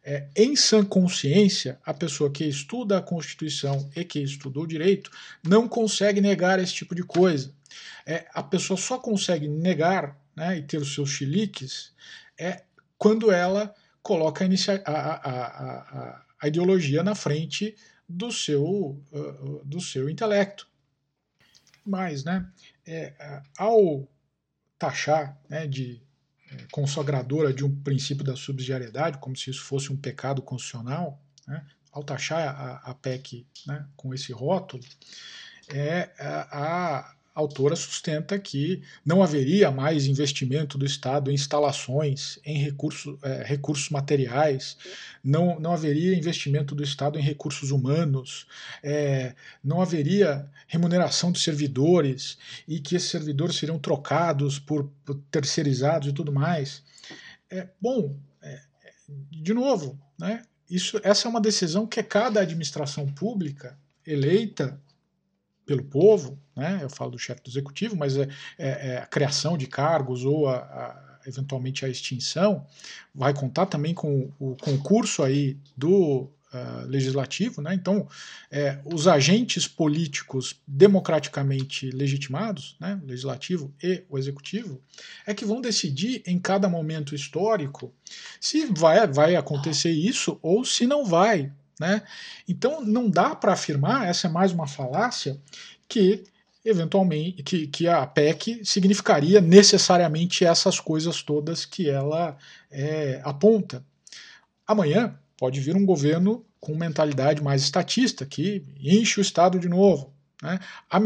É, 0.08 0.30
em 0.36 0.56
sã 0.56 0.86
consciência, 0.86 1.80
a 1.84 1.92
pessoa 1.92 2.32
que 2.32 2.46
estuda 2.46 2.98
a 2.98 3.02
Constituição 3.02 3.90
e 3.96 4.06
que 4.06 4.20
estuda 4.20 4.60
o 4.60 4.68
direito 4.68 5.10
não 5.44 5.68
consegue 5.68 6.22
negar 6.22 6.60
esse 6.60 6.74
tipo 6.74 6.94
de 6.94 7.02
coisa. 7.02 7.52
É, 8.06 8.28
a 8.34 8.44
pessoa 8.44 8.78
só 8.78 9.00
consegue 9.00 9.48
negar 9.48 10.16
né, 10.36 10.60
e 10.60 10.62
ter 10.62 10.78
os 10.78 10.94
seus 10.94 11.10
chiliques 11.10 11.92
é 12.38 12.64
quando 13.00 13.32
ela 13.32 13.74
coloca 14.04 14.46
a, 14.46 14.92
a, 14.92 15.16
a, 15.32 16.22
a 16.40 16.48
ideologia 16.48 17.02
na 17.02 17.16
frente 17.16 17.76
do 18.08 18.32
seu, 18.32 18.64
uh, 19.12 19.62
do 19.66 19.82
seu 19.82 20.10
intelecto. 20.10 20.68
Mas, 21.86 22.24
né, 22.24 22.52
é, 22.86 23.14
ao 23.58 24.08
taxar 24.78 25.40
né, 25.48 25.68
de 25.68 26.02
é, 26.52 26.66
consagradora 26.72 27.54
de 27.54 27.64
um 27.64 27.84
princípio 27.84 28.24
da 28.24 28.36
subsidiariedade, 28.36 29.20
como 29.20 29.36
se 29.36 29.50
isso 29.50 29.64
fosse 29.64 29.92
um 29.92 29.98
pecado 29.98 30.42
constitucional, 30.42 31.22
né, 31.48 31.66
ao 31.92 32.04
taxar 32.04 32.40
a, 32.40 32.92
a 32.92 32.94
PEC 32.96 33.48
né, 33.66 33.88
com 33.96 34.14
esse 34.14 34.34
rótulo, 34.34 34.84
é 35.70 36.12
a, 36.20 37.15
a 37.36 37.40
autora 37.42 37.76
sustenta 37.76 38.40
que 38.40 38.82
não 39.06 39.22
haveria 39.22 39.70
mais 39.70 40.06
investimento 40.06 40.78
do 40.78 40.86
Estado 40.86 41.30
em 41.30 41.34
instalações, 41.34 42.40
em 42.46 42.58
recursos, 42.58 43.18
é, 43.22 43.44
recursos 43.44 43.90
materiais, 43.90 44.78
não, 45.22 45.60
não 45.60 45.74
haveria 45.74 46.18
investimento 46.18 46.74
do 46.74 46.82
Estado 46.82 47.20
em 47.20 47.22
recursos 47.22 47.72
humanos, 47.72 48.48
é, 48.82 49.36
não 49.62 49.82
haveria 49.82 50.50
remuneração 50.66 51.30
de 51.30 51.40
servidores 51.40 52.38
e 52.66 52.80
que 52.80 52.96
esses 52.96 53.10
servidores 53.10 53.58
seriam 53.58 53.78
trocados 53.78 54.58
por, 54.58 54.90
por 55.04 55.16
terceirizados 55.30 56.08
e 56.08 56.14
tudo 56.14 56.32
mais. 56.32 56.82
É, 57.50 57.68
bom, 57.82 58.18
é, 58.42 58.62
de 59.30 59.54
novo, 59.54 60.00
né, 60.18 60.42
isso, 60.70 61.02
essa 61.04 61.28
é 61.28 61.30
uma 61.30 61.42
decisão 61.42 61.86
que 61.86 62.02
cada 62.02 62.40
administração 62.40 63.06
pública 63.06 63.78
eleita 64.08 64.80
pelo 65.66 65.84
povo, 65.84 66.40
né? 66.56 66.80
eu 66.82 66.90
falo 66.90 67.12
do 67.12 67.20
chefe 67.20 67.42
do 67.42 67.50
executivo, 67.50 67.96
mas 67.96 68.18
é, 68.18 68.28
é, 68.58 68.90
é 68.90 68.98
a 68.98 69.06
criação 69.06 69.58
de 69.58 69.68
cargos 69.68 70.24
ou 70.24 70.48
a, 70.48 70.58
a, 70.58 71.20
eventualmente 71.26 71.86
a 71.86 71.90
extinção, 71.90 72.66
vai 73.14 73.34
contar 73.34 73.66
também 73.66 73.94
com 73.94 74.32
o 74.40 74.56
concurso 74.56 75.24
aí 75.24 75.58
do 75.76 76.30
uh, 76.54 76.86
legislativo, 76.88 77.62
né? 77.62 77.74
então 77.74 78.08
é, 78.52 78.80
os 78.86 79.08
agentes 79.08 79.68
políticos 79.68 80.62
democraticamente 80.68 81.90
legitimados, 81.90 82.76
né? 82.80 83.00
o 83.04 83.08
legislativo 83.08 83.74
e 83.82 84.04
o 84.10 84.18
executivo, 84.18 84.82
é 85.26 85.34
que 85.34 85.46
vão 85.46 85.62
decidir 85.62 86.22
em 86.26 86.40
cada 86.40 86.70
momento 86.70 87.16
histórico 87.16 87.94
se 88.40 88.66
vai, 88.68 89.06
vai 89.08 89.36
acontecer 89.36 89.92
isso 89.92 90.38
ou 90.42 90.64
se 90.64 90.86
não 90.86 91.06
vai, 91.06 91.52
né? 91.80 92.02
Então 92.48 92.82
não 92.82 93.10
dá 93.10 93.36
para 93.36 93.54
afirmar, 93.54 94.08
essa 94.08 94.28
é 94.28 94.30
mais 94.30 94.52
uma 94.52 94.68
falácia, 94.68 95.40
que 95.88 96.24
eventualmente 96.64 97.44
que, 97.44 97.68
que 97.68 97.88
a 97.88 98.06
PEC 98.08 98.66
significaria 98.66 99.40
necessariamente 99.40 100.44
essas 100.44 100.80
coisas 100.80 101.22
todas 101.22 101.64
que 101.64 101.90
ela 101.90 102.36
é, 102.72 103.22
aponta. 103.24 103.86
Amanhã 104.66 105.18
pode 105.38 105.60
vir 105.60 105.76
um 105.76 105.86
governo 105.86 106.44
com 106.60 106.76
mentalidade 106.76 107.44
mais 107.44 107.62
estatista, 107.62 108.26
que 108.26 108.64
enche 108.80 109.20
o 109.20 109.22
Estado 109.22 109.60
de 109.60 109.70
novo. 109.70 110.12
Né? 110.42 110.60
A, 110.90 110.98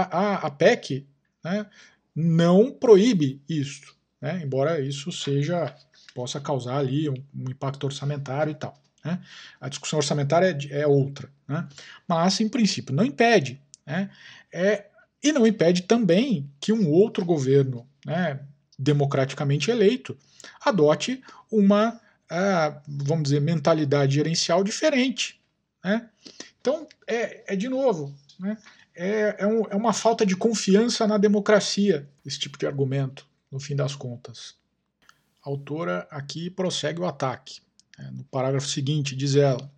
a, 0.00 0.34
a, 0.46 0.50
PEC 0.50 1.04
né, 1.42 1.66
não 2.14 2.70
proíbe 2.70 3.42
isso, 3.48 3.96
né? 4.20 4.40
embora 4.44 4.80
isso 4.80 5.10
seja 5.10 5.74
possa 6.14 6.40
causar 6.40 6.78
ali 6.78 7.08
um, 7.08 7.14
um 7.34 7.50
impacto 7.50 7.84
orçamentário 7.84 8.52
e 8.52 8.54
tal. 8.54 8.74
Né? 9.08 9.20
A 9.60 9.68
discussão 9.68 9.98
orçamentária 9.98 10.56
é, 10.70 10.80
é 10.80 10.86
outra, 10.86 11.30
né? 11.46 11.66
mas 12.06 12.40
em 12.40 12.48
princípio 12.48 12.94
não 12.94 13.04
impede. 13.04 13.60
Né? 13.86 14.10
É, 14.52 14.86
e 15.22 15.32
não 15.32 15.46
impede 15.46 15.82
também 15.82 16.50
que 16.60 16.72
um 16.72 16.90
outro 16.90 17.24
governo 17.24 17.88
né, 18.04 18.40
democraticamente 18.78 19.70
eleito 19.70 20.16
adote 20.60 21.22
uma, 21.50 22.00
uh, 22.30 22.80
vamos 22.86 23.24
dizer, 23.24 23.40
mentalidade 23.40 24.14
gerencial 24.14 24.62
diferente. 24.62 25.40
Né? 25.82 26.08
Então, 26.60 26.86
é, 27.06 27.54
é 27.54 27.56
de 27.56 27.68
novo, 27.68 28.14
né? 28.38 28.56
é, 28.94 29.36
é, 29.38 29.46
um, 29.46 29.62
é 29.70 29.74
uma 29.74 29.92
falta 29.92 30.24
de 30.24 30.36
confiança 30.36 31.06
na 31.06 31.18
democracia, 31.18 32.08
esse 32.24 32.38
tipo 32.38 32.58
de 32.58 32.66
argumento, 32.66 33.26
no 33.50 33.58
fim 33.58 33.74
das 33.74 33.94
contas. 33.94 34.54
A 35.44 35.48
autora 35.48 36.06
aqui 36.10 36.50
prossegue 36.50 37.00
o 37.00 37.06
ataque. 37.06 37.60
Né? 37.98 38.10
No 38.12 38.24
parágrafo 38.24 38.68
seguinte, 38.68 39.16
diz 39.16 39.34
ela: 39.34 39.70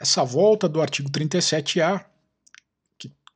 essa 0.00 0.24
volta 0.24 0.68
do 0.68 0.80
artigo 0.80 1.10
37A 1.10 2.06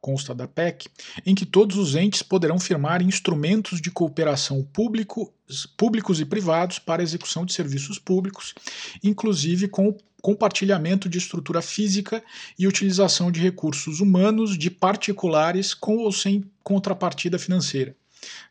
consta 0.07 0.33
da 0.33 0.47
PEC, 0.47 0.89
em 1.25 1.35
que 1.35 1.45
todos 1.45 1.77
os 1.77 1.97
entes 1.97 2.23
poderão 2.23 2.61
firmar 2.61 3.03
instrumentos 3.03 3.81
de 3.81 3.91
cooperação 3.91 4.63
público, 4.63 5.35
públicos 5.77 6.21
e 6.21 6.25
privados 6.25 6.79
para 6.79 7.03
execução 7.03 7.45
de 7.45 7.53
serviços 7.53 7.99
públicos, 7.99 8.55
inclusive 9.03 9.67
com 9.67 9.97
compartilhamento 10.23 11.09
de 11.09 11.19
estrutura 11.19 11.61
física 11.61 12.23
e 12.57 12.69
utilização 12.69 13.33
de 13.33 13.41
recursos 13.41 13.99
humanos 13.99 14.57
de 14.57 14.71
particulares 14.71 15.75
com 15.75 15.97
ou 15.97 16.13
sem 16.13 16.45
contrapartida 16.63 17.37
financeira. 17.37 17.97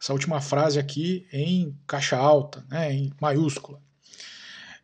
Essa 0.01 0.11
última 0.11 0.41
frase 0.41 0.77
aqui 0.77 1.25
em 1.31 1.73
caixa 1.87 2.17
alta, 2.17 2.65
né, 2.69 2.93
em 2.93 3.13
maiúscula. 3.19 3.81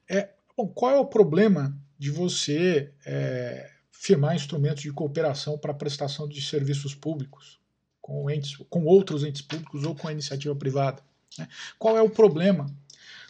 É, 0.10 0.30
bom, 0.58 0.68
qual 0.68 0.92
é 0.92 1.00
o 1.00 1.06
problema 1.06 1.78
de 1.98 2.10
você 2.10 2.92
é, 3.06 3.70
firmar 3.92 4.36
instrumentos 4.36 4.82
de 4.82 4.92
cooperação 4.92 5.58
para 5.58 5.74
prestação 5.74 6.28
de 6.28 6.42
serviços 6.42 6.96
públicos 6.96 7.62
com, 8.02 8.30
entes, 8.30 8.58
com 8.70 8.84
outros 8.84 9.24
entes 9.24 9.42
públicos 9.42 9.84
ou 9.86 9.96
com 9.96 10.08
a 10.08 10.12
iniciativa 10.12 10.56
privada. 10.56 11.04
Né? 11.38 11.48
Qual 11.78 11.96
é 11.96 12.02
o 12.02 12.10
problema? 12.10 12.66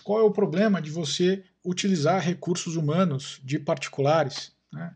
Qual 0.03 0.19
é 0.19 0.23
o 0.23 0.31
problema 0.31 0.81
de 0.81 0.89
você 0.89 1.43
utilizar 1.63 2.21
recursos 2.21 2.75
humanos 2.75 3.39
de 3.43 3.59
particulares, 3.59 4.53
né? 4.71 4.95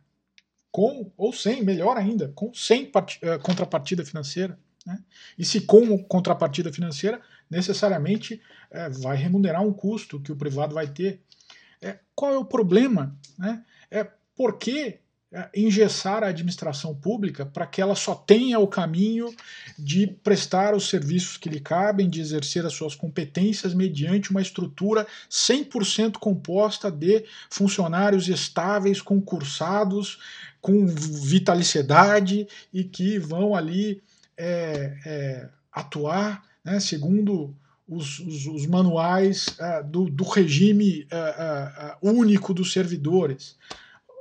com 0.71 1.11
ou 1.17 1.31
sem, 1.31 1.61
melhor 1.61 1.97
ainda, 1.97 2.31
com 2.33 2.53
sem 2.53 2.85
uh, 2.85 3.39
contrapartida 3.43 4.05
financeira? 4.05 4.57
Né? 4.85 5.03
E 5.37 5.43
se 5.43 5.61
com 5.61 6.01
contrapartida 6.05 6.71
financeira, 6.71 7.21
necessariamente 7.49 8.41
uh, 8.71 9.01
vai 9.01 9.17
remunerar 9.17 9.61
um 9.61 9.73
custo 9.73 10.21
que 10.21 10.31
o 10.31 10.35
privado 10.37 10.73
vai 10.73 10.87
ter. 10.87 11.21
É, 11.85 11.99
qual 12.15 12.33
é 12.33 12.37
o 12.37 12.43
problema? 12.43 13.15
Né? 13.37 13.63
É 13.91 14.07
por 14.35 14.57
que 14.57 14.97
é, 15.31 15.49
engessar 15.55 16.23
a 16.23 16.29
administração 16.29 16.95
pública 16.95 17.45
para 17.45 17.67
que 17.67 17.79
ela 17.79 17.93
só 17.93 18.15
tenha 18.15 18.57
o 18.57 18.67
caminho 18.67 19.31
de 19.77 20.07
prestar 20.07 20.73
os 20.73 20.89
serviços 20.89 21.37
que 21.37 21.47
lhe 21.47 21.59
cabem, 21.59 22.09
de 22.09 22.19
exercer 22.19 22.65
as 22.65 22.73
suas 22.73 22.95
competências 22.95 23.75
mediante 23.75 24.31
uma 24.31 24.41
estrutura 24.41 25.05
100% 25.29 26.13
composta 26.13 26.89
de 26.89 27.23
funcionários 27.51 28.27
estáveis, 28.29 28.99
concursados, 28.99 30.17
com 30.59 30.87
vitaliciedade 30.87 32.47
e 32.73 32.83
que 32.83 33.19
vão 33.19 33.53
ali 33.53 34.01
é, 34.35 34.97
é, 35.05 35.49
atuar 35.71 36.43
né, 36.63 36.79
segundo 36.79 37.55
os, 37.87 38.19
os, 38.19 38.47
os 38.47 38.65
manuais 38.65 39.47
uh, 39.59 39.87
do, 39.87 40.09
do, 40.09 40.23
regime 40.23 41.03
uh, 41.03 41.97
único 42.01 42.53
dos 42.53 42.71
servidores 42.73 43.57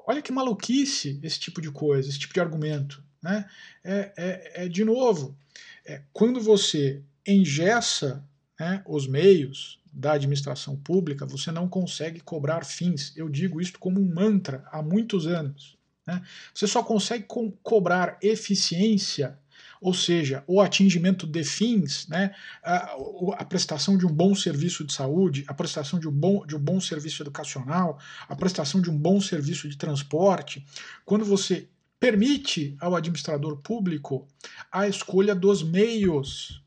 olha 0.06 0.23
que 0.23 0.33
maluquice 0.33 1.18
esse 1.23 1.38
tipo 1.40 1.61
de 1.61 1.71
coisa, 1.71 2.09
esse 2.09 2.18
tipo 2.18 2.35
de 2.35 2.40
argumento. 2.40 3.02
Né? 3.23 3.49
É, 3.83 4.12
é, 4.17 4.65
é 4.65 4.69
de 4.69 4.84
novo, 4.84 5.36
é, 5.84 6.02
quando 6.12 6.41
você 6.41 7.02
engessa 7.26 8.25
né, 8.58 8.82
os 8.86 9.06
meios 9.06 9.80
da 9.93 10.12
administração 10.12 10.76
pública, 10.76 11.25
você 11.25 11.50
não 11.50 11.69
consegue 11.69 12.21
cobrar 12.21 12.65
fins. 12.65 13.12
Eu 13.17 13.28
digo 13.28 13.60
isso 13.60 13.78
como 13.78 14.00
um 14.00 14.15
mantra 14.15 14.65
há 14.71 14.82
muitos 14.82 15.26
anos. 15.26 15.76
Né? 16.06 16.23
Você 16.52 16.67
só 16.67 16.82
consegue 16.82 17.25
co 17.25 17.52
cobrar 17.62 18.19
eficiência 18.21 19.38
ou 19.80 19.93
seja, 19.93 20.43
o 20.47 20.60
atingimento 20.60 21.26
de 21.26 21.45
fins, 21.45 22.06
né, 22.08 22.34
a, 22.63 22.97
a, 23.39 23.45
prestação 23.45 23.97
de 23.97 24.06
um 24.06 24.13
bom 24.13 24.34
serviço 24.34 24.84
de 24.84 24.93
saúde, 24.93 25.45
a 25.47 25.54
prestação 25.54 25.99
de 25.99 26.08
um, 26.08 26.13
bom, 26.13 26.47
de 26.47 26.56
um 26.56 26.58
bom 26.60 26.80
serviço 26.80 27.23
educacional, 27.23 27.99
a 28.28 28.37
prestação 28.37 28.80
de 28.80 28.91
um 28.91 28.97
bom 28.97 29.21
serviço 29.21 29.69
de 29.69 29.76
transporte, 29.76 30.65
quando 31.04 31.25
você 31.25 31.69
permite 31.99 32.76
ao 32.80 32.95
administrador 32.95 33.56
público 33.58 34.28
a 34.71 34.87
escolha 34.87 35.34
dos 35.34 35.63
meios. 35.63 36.63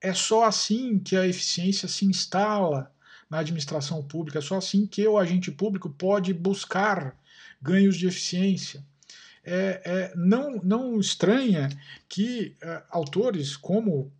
É 0.00 0.14
só 0.14 0.44
assim 0.44 0.98
que 0.98 1.16
a 1.16 1.26
eficiência 1.26 1.86
se 1.86 2.06
instala 2.06 2.90
na 3.28 3.40
administração 3.40 4.02
pública, 4.02 4.38
é 4.38 4.42
só 4.42 4.56
assim 4.56 4.86
que 4.86 5.06
o 5.06 5.18
agente 5.18 5.50
público 5.50 5.90
pode 5.90 6.32
buscar 6.32 7.14
ganhos 7.60 7.96
de 7.96 8.06
eficiência 8.06 8.84
é, 9.50 9.82
é, 9.84 10.12
não, 10.14 10.60
não 10.62 11.00
estranha 11.00 11.68
que 12.08 12.54
é, 12.62 12.82
autores 12.88 13.56
como 13.56 14.12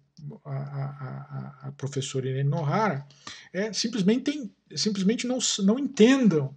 a, 0.44 0.50
a, 0.50 1.68
a, 1.68 1.72
professora 1.76 2.28
Irene 2.28 2.50
Nohara 2.50 3.06
é, 3.52 3.72
simplesmente, 3.72 4.50
simplesmente 4.74 5.28
não, 5.28 5.38
não 5.60 5.78
entendam 5.78 6.52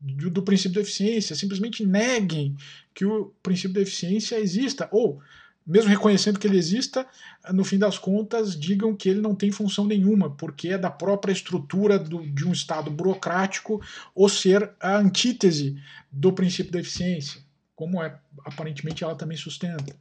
do, 0.00 0.30
do, 0.30 0.42
princípio 0.42 0.74
da 0.74 0.80
eficiência, 0.80 1.36
simplesmente 1.36 1.86
neguem 1.86 2.56
que 2.92 3.04
o 3.04 3.32
princípio 3.40 3.74
da 3.74 3.82
eficiência 3.82 4.38
exista, 4.38 4.88
ou, 4.90 5.20
mesmo 5.64 5.88
reconhecendo 5.88 6.40
que 6.40 6.46
ele 6.46 6.58
exista, 6.58 7.06
no 7.52 7.64
fim 7.64 7.78
das 7.78 7.98
contas, 7.98 8.58
digam 8.58 8.96
que 8.96 9.08
ele 9.08 9.20
não 9.20 9.34
tem 9.34 9.52
função 9.52 9.86
nenhuma, 9.86 10.30
porque 10.30 10.68
é 10.68 10.78
da 10.78 10.90
própria 10.90 11.32
estrutura 11.32 11.98
do, 11.98 12.26
de 12.26 12.44
um 12.44 12.52
Estado 12.52 12.90
burocrático 12.90 13.80
ou 14.12 14.28
ser 14.28 14.72
a 14.80 14.96
antítese 14.96 15.80
do 16.10 16.32
princípio 16.32 16.72
da 16.72 16.80
eficiência 16.80 17.47
como 17.78 18.02
é, 18.02 18.18
aparentemente 18.44 19.04
ela 19.04 19.14
também 19.14 19.36
sustenta. 19.36 19.96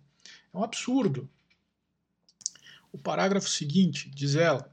É 0.51 0.57
um 0.57 0.63
absurdo. 0.63 1.29
O 2.91 2.97
parágrafo 2.97 3.47
seguinte, 3.47 4.09
diz 4.15 4.35
ela, 4.35 4.67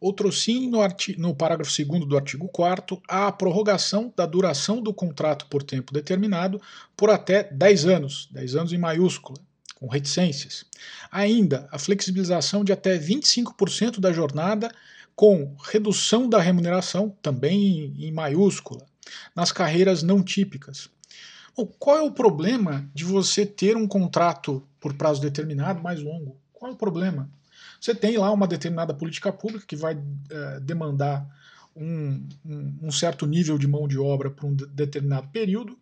outro 0.00 0.32
sim 0.32 0.68
no, 0.68 0.80
no 1.18 1.36
parágrafo 1.36 1.70
2 1.70 2.04
do 2.04 2.16
artigo 2.16 2.48
4 2.48 3.00
há 3.06 3.28
a 3.28 3.32
prorrogação 3.32 4.12
da 4.16 4.26
duração 4.26 4.82
do 4.82 4.92
contrato 4.92 5.46
por 5.46 5.62
tempo 5.62 5.94
determinado 5.94 6.60
por 6.96 7.10
até 7.10 7.44
10 7.44 7.86
anos, 7.86 8.28
10 8.32 8.56
anos 8.56 8.72
em 8.72 8.78
maiúscula, 8.78 9.38
com 9.76 9.86
reticências. 9.86 10.64
Ainda, 11.12 11.68
a 11.70 11.78
flexibilização 11.78 12.64
de 12.64 12.72
até 12.72 12.98
25% 12.98 14.00
da 14.00 14.12
jornada 14.12 14.68
com 15.14 15.54
redução 15.62 16.28
da 16.28 16.40
remuneração, 16.40 17.16
também 17.22 17.94
em 17.96 18.10
maiúscula, 18.10 18.84
nas 19.32 19.52
carreiras 19.52 20.02
não 20.02 20.24
típicas. 20.24 20.90
Qual 21.66 21.96
é 21.96 22.02
o 22.02 22.12
problema 22.12 22.88
de 22.94 23.04
você 23.04 23.44
ter 23.44 23.76
um 23.76 23.86
contrato 23.86 24.62
por 24.80 24.94
prazo 24.94 25.20
determinado 25.20 25.82
mais 25.82 26.00
longo? 26.00 26.36
Qual 26.52 26.70
é 26.70 26.74
o 26.74 26.76
problema? 26.76 27.30
Você 27.80 27.94
tem 27.94 28.16
lá 28.16 28.30
uma 28.32 28.46
determinada 28.46 28.92
política 28.92 29.32
pública 29.32 29.66
que 29.66 29.76
vai 29.76 29.98
é, 30.30 30.60
demandar 30.60 31.26
um, 31.74 32.26
um, 32.44 32.78
um, 32.82 32.90
certo 32.90 33.26
nível 33.26 33.56
de 33.56 33.68
mão 33.68 33.86
de 33.86 33.98
obra 33.98 34.30
por 34.30 34.46
um 34.46 34.54
determinado 34.54 35.28
período 35.28 35.78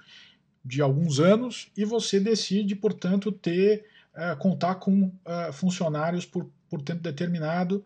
de 0.64 0.82
alguns 0.82 1.20
anos 1.20 1.70
e 1.76 1.84
você 1.84 2.20
decide, 2.20 2.74
portanto, 2.74 3.32
ter 3.32 3.86
é, 4.14 4.34
contar 4.34 4.76
com 4.76 5.10
é, 5.24 5.52
funcionários 5.52 6.26
por, 6.26 6.50
por 6.68 6.82
tempo 6.82 7.02
determinado 7.02 7.84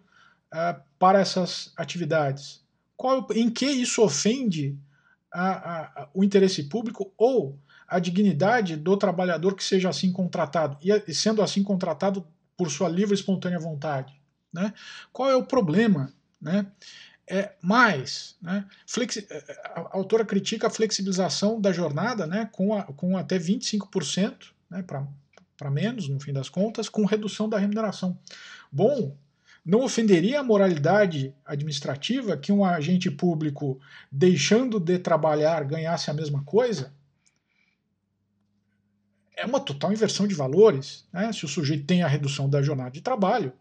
para 0.98 1.20
essas 1.20 1.72
atividades. 1.76 2.60
Qual, 2.96 3.24
em 3.32 3.48
que 3.48 3.66
isso 3.66 4.02
ofende 4.02 4.76
a, 5.32 5.48
a, 5.48 5.80
a, 6.02 6.08
o 6.12 6.24
interesse 6.24 6.64
público 6.64 7.12
ou 7.16 7.56
a 7.90 7.98
dignidade 7.98 8.76
do 8.76 8.96
trabalhador 8.96 9.56
que 9.56 9.64
seja 9.64 9.88
assim 9.88 10.12
contratado, 10.12 10.78
e 10.80 11.12
sendo 11.12 11.42
assim 11.42 11.60
contratado 11.60 12.24
por 12.56 12.70
sua 12.70 12.88
livre 12.88 13.12
e 13.12 13.18
espontânea 13.18 13.58
vontade. 13.58 14.14
Né? 14.52 14.72
Qual 15.12 15.28
é 15.28 15.34
o 15.34 15.44
problema? 15.44 16.12
Né? 16.40 16.66
É, 17.26 17.52
mais, 17.60 18.36
né? 18.40 18.64
Flexi 18.86 19.26
é, 19.30 19.36
é, 19.36 19.62
a 19.74 19.96
autora 19.96 20.24
critica 20.24 20.66
a 20.66 20.70
flexibilização 20.70 21.60
da 21.60 21.72
jornada 21.72 22.26
né? 22.26 22.48
com, 22.52 22.74
a, 22.74 22.84
com 22.84 23.16
até 23.16 23.38
25% 23.38 24.52
né? 24.68 24.82
para 24.82 25.70
menos, 25.70 26.08
no 26.08 26.20
fim 26.20 26.32
das 26.32 26.48
contas, 26.48 26.88
com 26.88 27.04
redução 27.04 27.48
da 27.48 27.58
remuneração. 27.58 28.18
Bom, 28.70 29.16
não 29.64 29.82
ofenderia 29.82 30.40
a 30.40 30.44
moralidade 30.44 31.34
administrativa 31.44 32.36
que 32.36 32.52
um 32.52 32.64
agente 32.64 33.10
público, 33.10 33.80
deixando 34.10 34.80
de 34.80 34.98
trabalhar, 34.98 35.64
ganhasse 35.64 36.10
a 36.10 36.14
mesma 36.14 36.42
coisa? 36.44 36.92
É 39.40 39.46
uma 39.46 39.58
total 39.58 39.90
inversão 39.90 40.26
de 40.26 40.34
valores. 40.34 41.06
Né? 41.10 41.32
Se 41.32 41.46
o 41.46 41.48
sujeito 41.48 41.86
tem 41.86 42.02
a 42.02 42.08
redução 42.08 42.48
da 42.48 42.62
jornada 42.62 42.90
de 42.90 43.00
trabalho 43.00 43.52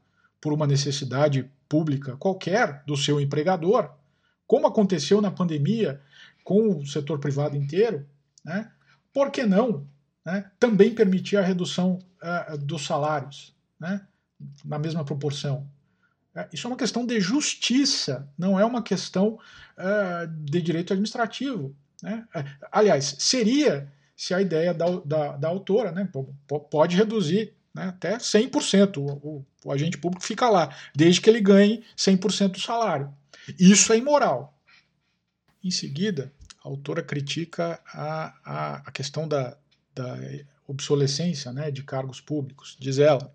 por 0.41 0.51
uma 0.51 0.67
necessidade 0.67 1.49
pública 1.69 2.17
qualquer 2.17 2.83
do 2.85 2.97
seu 2.97 3.19
empregador, 3.19 3.89
como 4.45 4.67
aconteceu 4.67 5.21
na 5.21 5.31
pandemia 5.31 6.01
com 6.43 6.79
o 6.79 6.85
setor 6.85 7.19
privado 7.19 7.55
inteiro, 7.55 8.05
né, 8.43 8.69
por 9.13 9.31
que 9.31 9.45
não 9.45 9.87
né, 10.25 10.51
também 10.59 10.93
permitir 10.93 11.37
a 11.37 11.41
redução 11.41 11.99
uh, 12.21 12.57
dos 12.57 12.85
salários 12.85 13.55
né, 13.79 14.01
na 14.65 14.79
mesma 14.79 15.05
proporção? 15.05 15.69
Uh, 16.35 16.47
isso 16.51 16.67
é 16.67 16.69
uma 16.69 16.77
questão 16.77 17.05
de 17.05 17.21
justiça, 17.21 18.27
não 18.37 18.59
é 18.59 18.65
uma 18.65 18.81
questão 18.81 19.39
uh, 19.77 20.27
de 20.27 20.61
direito 20.61 20.91
administrativo. 20.91 21.73
Né? 22.01 22.25
aliás, 22.71 23.15
seria 23.19 23.91
se 24.19 24.33
a 24.33 24.41
ideia 24.41 24.73
da, 24.73 24.85
da, 25.05 25.37
da 25.37 25.47
autora 25.47 25.93
né, 25.93 26.05
pode 26.69 26.97
reduzir 26.97 27.53
né, 27.73 27.85
até 27.85 28.17
100%. 28.17 28.97
O, 28.97 29.05
o, 29.25 29.45
o 29.63 29.71
agente 29.71 29.97
público 29.97 30.25
fica 30.25 30.49
lá, 30.49 30.75
desde 30.93 31.21
que 31.21 31.29
ele 31.29 31.39
ganhe 31.39 31.85
100% 31.95 32.49
do 32.49 32.59
salário. 32.59 33.13
Isso 33.57 33.93
é 33.93 33.97
imoral. 33.97 34.59
Em 35.63 35.71
seguida, 35.71 36.33
a 36.61 36.67
autora 36.67 37.01
critica 37.01 37.79
a, 37.93 38.33
a, 38.43 38.75
a 38.87 38.91
questão 38.91 39.25
da, 39.25 39.57
da 39.95 40.17
obsolescência 40.67 41.53
né, 41.53 41.71
de 41.71 41.81
cargos 41.81 42.19
públicos. 42.19 42.75
Diz 42.77 42.99
ela: 42.99 43.33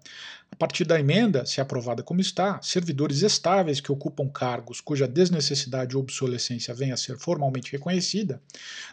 a 0.53 0.57
partir 0.57 0.85
da 0.85 1.01
emenda, 1.01 1.47
se 1.47 1.63
aprovada 1.63 2.03
como 2.03 2.21
está, 2.21 2.61
servidores 2.61 3.23
estáveis 3.23 3.81
que 3.81 3.91
ocupam 3.91 4.29
cargos 4.29 4.83
cuja 4.83 5.09
desnecessidade 5.09 5.97
ou 5.97 6.03
obsolescência 6.03 6.75
venha 6.75 6.93
a 6.93 6.99
ser 6.99 7.19
formalmente 7.19 7.73
reconhecida 7.73 8.43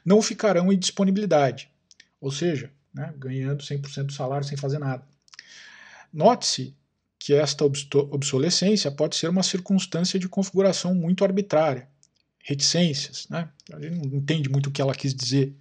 não 0.05 0.21
ficarão 0.21 0.71
em 0.71 0.79
disponibilidade, 0.79 1.69
ou 2.21 2.31
seja, 2.31 2.71
né, 2.93 3.13
ganhando 3.17 3.63
100% 3.63 4.03
do 4.05 4.13
salário 4.13 4.47
sem 4.47 4.55
fazer 4.55 4.79
nada. 4.79 5.03
Note-se 6.13 6.75
que 7.17 7.33
esta 7.33 7.65
obsolescência 7.65 8.91
pode 8.91 9.15
ser 9.15 9.29
uma 9.29 9.43
circunstância 9.43 10.19
de 10.19 10.29
configuração 10.29 10.93
muito 10.93 11.23
arbitrária, 11.23 11.87
reticências, 12.43 13.27
né? 13.29 13.49
a 13.71 13.79
gente 13.79 14.07
não 14.07 14.17
entende 14.17 14.49
muito 14.49 14.67
o 14.67 14.71
que 14.71 14.81
ela 14.81 14.95
quis 14.95 15.13
dizer. 15.13 15.55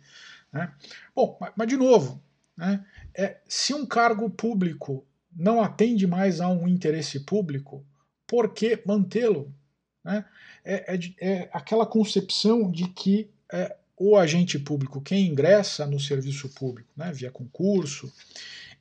Né? 0.52 0.72
Bom, 1.14 1.38
mas 1.56 1.68
de 1.68 1.76
novo, 1.76 2.22
né, 2.56 2.84
é, 3.14 3.40
se 3.46 3.74
um 3.74 3.84
cargo 3.84 4.28
público 4.30 5.06
não 5.34 5.62
atende 5.62 6.06
mais 6.06 6.40
a 6.40 6.48
um 6.48 6.66
interesse 6.66 7.20
público, 7.20 7.84
por 8.26 8.52
que 8.54 8.82
mantê-lo? 8.86 9.54
Né? 10.02 10.24
É, 10.64 10.94
é, 10.94 10.98
é, 11.20 11.50
aquela 11.52 11.86
concepção 11.86 12.70
de 12.70 12.88
que 12.88 13.30
é, 13.52 13.76
o 14.02 14.16
agente 14.16 14.58
público, 14.58 14.98
quem 15.02 15.26
ingressa 15.26 15.84
no 15.84 16.00
serviço 16.00 16.48
público 16.48 16.88
né, 16.96 17.12
via 17.12 17.30
concurso, 17.30 18.10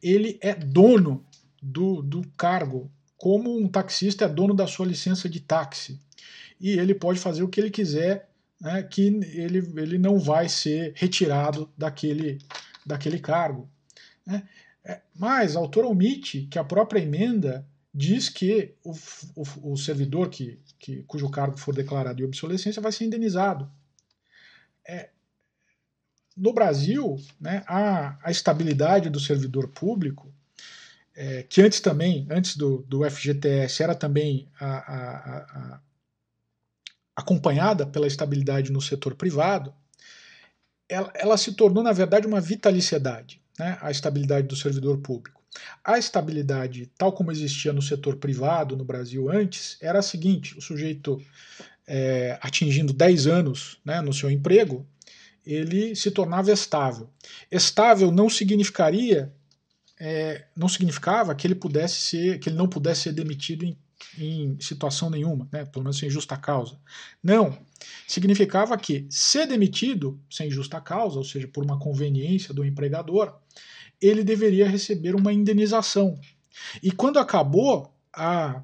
ele 0.02 0.40
é 0.40 0.56
dono 0.56 1.26
do, 1.62 2.02
do 2.02 2.26
cargo, 2.38 2.90
como 3.18 3.54
um 3.54 3.68
taxista 3.68 4.24
é 4.24 4.30
dono 4.30 4.54
da 4.54 4.66
sua 4.66 4.86
licença 4.86 5.28
de 5.28 5.42
táxi. 5.42 6.00
E 6.58 6.70
ele 6.70 6.96
pode 6.96 7.20
fazer 7.20 7.44
o 7.44 7.50
que 7.50 7.60
ele 7.60 7.70
quiser, 7.70 8.30
né, 8.62 8.82
que 8.82 9.08
ele, 9.08 9.58
ele 9.76 9.98
não 9.98 10.18
vai 10.18 10.48
ser 10.48 10.94
retirado 10.96 11.70
daquele, 11.78 12.38
daquele 12.86 13.20
cargo. 13.20 13.70
Né? 14.26 14.48
É, 14.86 15.02
mas 15.14 15.54
a 15.54 15.60
autora 15.60 15.88
omite 15.88 16.48
que 16.50 16.58
a 16.58 16.64
própria 16.64 17.02
emenda 17.02 17.68
diz 17.94 18.30
que 18.30 18.74
o, 18.86 18.94
o, 19.36 19.74
o 19.74 19.78
servidor 19.78 20.30
que, 20.30 20.58
que, 20.80 21.04
cujo 21.04 21.30
cargo 21.30 21.58
for 21.58 21.76
declarado 21.76 22.16
de 22.16 22.24
obsolescência 22.24 22.82
vai 22.82 22.94
ser 22.94 23.04
indenizado. 23.04 23.70
É, 24.90 25.10
no 26.36 26.54
Brasil, 26.54 27.18
né, 27.40 27.64
a, 27.68 28.18
a 28.24 28.32
estabilidade 28.32 29.10
do 29.10 29.20
servidor 29.20 29.68
público 29.68 30.34
é, 31.16 31.44
que 31.44 31.62
antes 31.62 31.82
também, 31.82 32.26
antes 32.30 32.56
do, 32.56 32.78
do 32.88 33.04
FGTS, 33.10 33.84
era 33.84 33.94
também 33.94 34.48
a, 34.58 34.68
a, 34.68 35.82
acompanhada 37.14 37.86
pela 37.86 38.08
estabilidade 38.08 38.72
no 38.72 38.82
setor 38.82 39.16
privado, 39.16 39.74
ela, 40.88 41.12
ela, 41.14 41.38
se 41.38 41.54
tornou, 41.54 41.84
na 41.84 41.92
verdade, 41.92 42.26
uma 42.26 42.40
vitaliciedade, 42.40 43.42
né, 43.60 43.78
a 43.82 43.92
estabilidade 43.92 44.48
do 44.48 44.56
servidor 44.56 45.00
público. 45.00 45.40
A 45.84 45.98
estabilidade, 45.98 46.90
tal 46.98 47.12
como 47.12 47.34
existia 47.34 47.74
no 47.74 47.82
setor 47.82 48.16
privado 48.16 48.78
no 48.78 48.86
Brasil 48.86 49.30
antes, 49.30 49.78
era 49.82 50.00
a 50.00 50.04
seguinte: 50.04 50.58
o 50.58 50.62
sujeito 50.62 51.22
é, 51.90 52.38
atingindo 52.42 52.94
10 52.94 53.26
anos 53.26 53.80
né, 53.84 54.00
no 54.00 54.14
seu 54.14 54.30
emprego, 54.30 54.86
ele 55.46 55.96
se 55.96 56.12
tornava 56.12 56.52
estável. 56.52 57.10
Estável 57.52 58.12
não 58.12 58.30
significaria 58.30 59.34
é, 60.00 60.46
não 60.56 60.70
significava 60.70 61.36
que 61.36 61.46
ele 61.46 61.56
pudesse 61.56 61.96
ser, 61.96 62.40
que 62.40 62.48
ele 62.48 62.56
não 62.56 62.70
pudesse 62.70 63.02
ser 63.02 63.12
demitido 63.12 63.66
em, 63.66 63.78
em 64.18 64.58
situação 64.60 65.10
nenhuma, 65.10 65.50
né, 65.52 65.66
pelo 65.66 65.84
menos 65.84 65.98
sem 65.98 66.10
justa 66.10 66.38
causa. 66.38 66.80
Não, 67.22 67.58
significava 68.08 68.78
que 68.78 69.06
ser 69.10 69.46
demitido 69.46 70.18
sem 70.30 70.50
justa 70.50 70.80
causa, 70.80 71.18
ou 71.18 71.26
seja, 71.26 71.48
por 71.50 71.64
uma 71.66 71.78
conveniência 71.78 72.54
do 72.54 72.64
empregador, 72.64 73.38
ele 74.02 74.24
deveria 74.24 74.70
receber 74.70 75.16
uma 75.16 75.34
indenização. 75.34 76.18
E 76.82 76.92
quando 76.92 77.20
acabou 77.20 77.94
a, 78.14 78.64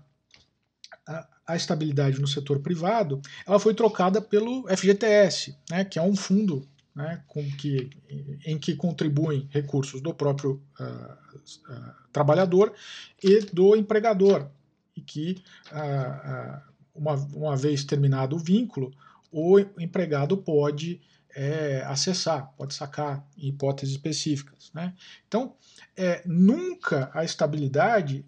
a, 1.05 1.27
a 1.47 1.55
estabilidade 1.55 2.19
no 2.19 2.27
setor 2.27 2.59
privado, 2.59 3.21
ela 3.45 3.59
foi 3.59 3.73
trocada 3.73 4.21
pelo 4.21 4.67
FGTS, 4.67 5.55
né, 5.69 5.85
que 5.85 5.99
é 5.99 6.01
um 6.01 6.15
fundo 6.15 6.67
né, 6.95 7.21
com 7.27 7.43
que, 7.51 7.89
em 8.45 8.57
que 8.57 8.75
contribuem 8.75 9.47
recursos 9.51 10.01
do 10.01 10.13
próprio 10.13 10.61
uh, 10.79 11.73
uh, 11.73 11.93
trabalhador 12.11 12.73
e 13.21 13.41
do 13.41 13.75
empregador, 13.75 14.47
e 14.95 15.01
que, 15.01 15.43
uh, 15.71 16.61
uma, 16.95 17.13
uma 17.33 17.57
vez 17.57 17.83
terminado 17.83 18.37
o 18.37 18.39
vínculo, 18.39 18.93
o 19.29 19.59
empregado 19.59 20.37
pode 20.37 21.01
é, 21.35 21.83
acessar, 21.85 22.53
pode 22.57 22.73
sacar 22.73 23.27
em 23.37 23.49
hipóteses 23.49 23.93
específicas. 23.93 24.71
Né? 24.73 24.93
Então, 25.27 25.53
é, 25.97 26.23
nunca 26.25 27.11
a 27.13 27.25
estabilidade 27.25 28.25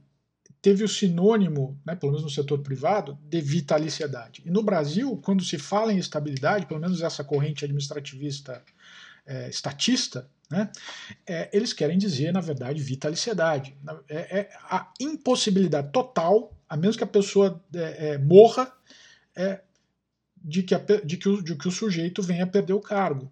teve 0.62 0.84
o 0.84 0.88
sinônimo, 0.88 1.80
né, 1.86 1.96
pelo 1.96 2.12
menos 2.12 2.24
no 2.24 2.30
setor 2.30 2.60
privado, 2.60 3.18
de 3.24 3.40
vitaliciedade. 3.42 4.42
E 4.46 4.50
no 4.50 4.64
Brasil, 4.64 5.18
quando 5.24 5.44
se 5.44 5.58
fala 5.58 5.94
em 5.94 5.98
estabilidade, 5.98 6.66
pelo 6.66 6.80
menos 6.80 7.02
essa 7.02 7.24
corrente 7.24 7.64
administrativista 7.64 8.64
é, 9.26 9.50
estatista, 9.50 10.30
né, 10.50 10.72
é, 11.26 11.50
eles 11.54 11.74
querem 11.74 11.98
dizer, 11.98 12.32
na 12.32 12.42
verdade, 12.42 12.82
vitaliciedade. 12.82 13.78
É, 14.10 14.40
é 14.40 14.50
a 14.64 14.92
impossibilidade 15.00 15.92
total, 15.92 16.56
a 16.68 16.76
menos 16.76 16.96
que 16.96 17.04
a 17.04 17.08
pessoa 17.08 17.64
é, 17.74 18.18
morra, 18.18 18.74
de 20.36 20.64
que, 20.64 20.74
a, 20.74 20.80
de, 20.80 21.18
que 21.18 21.30
o, 21.30 21.44
de 21.44 21.56
que 21.56 21.68
o 21.68 21.72
sujeito 21.72 22.24
venha 22.24 22.46
a 22.46 22.48
perder 22.48 22.74
o 22.74 22.82
cargo. 22.82 23.32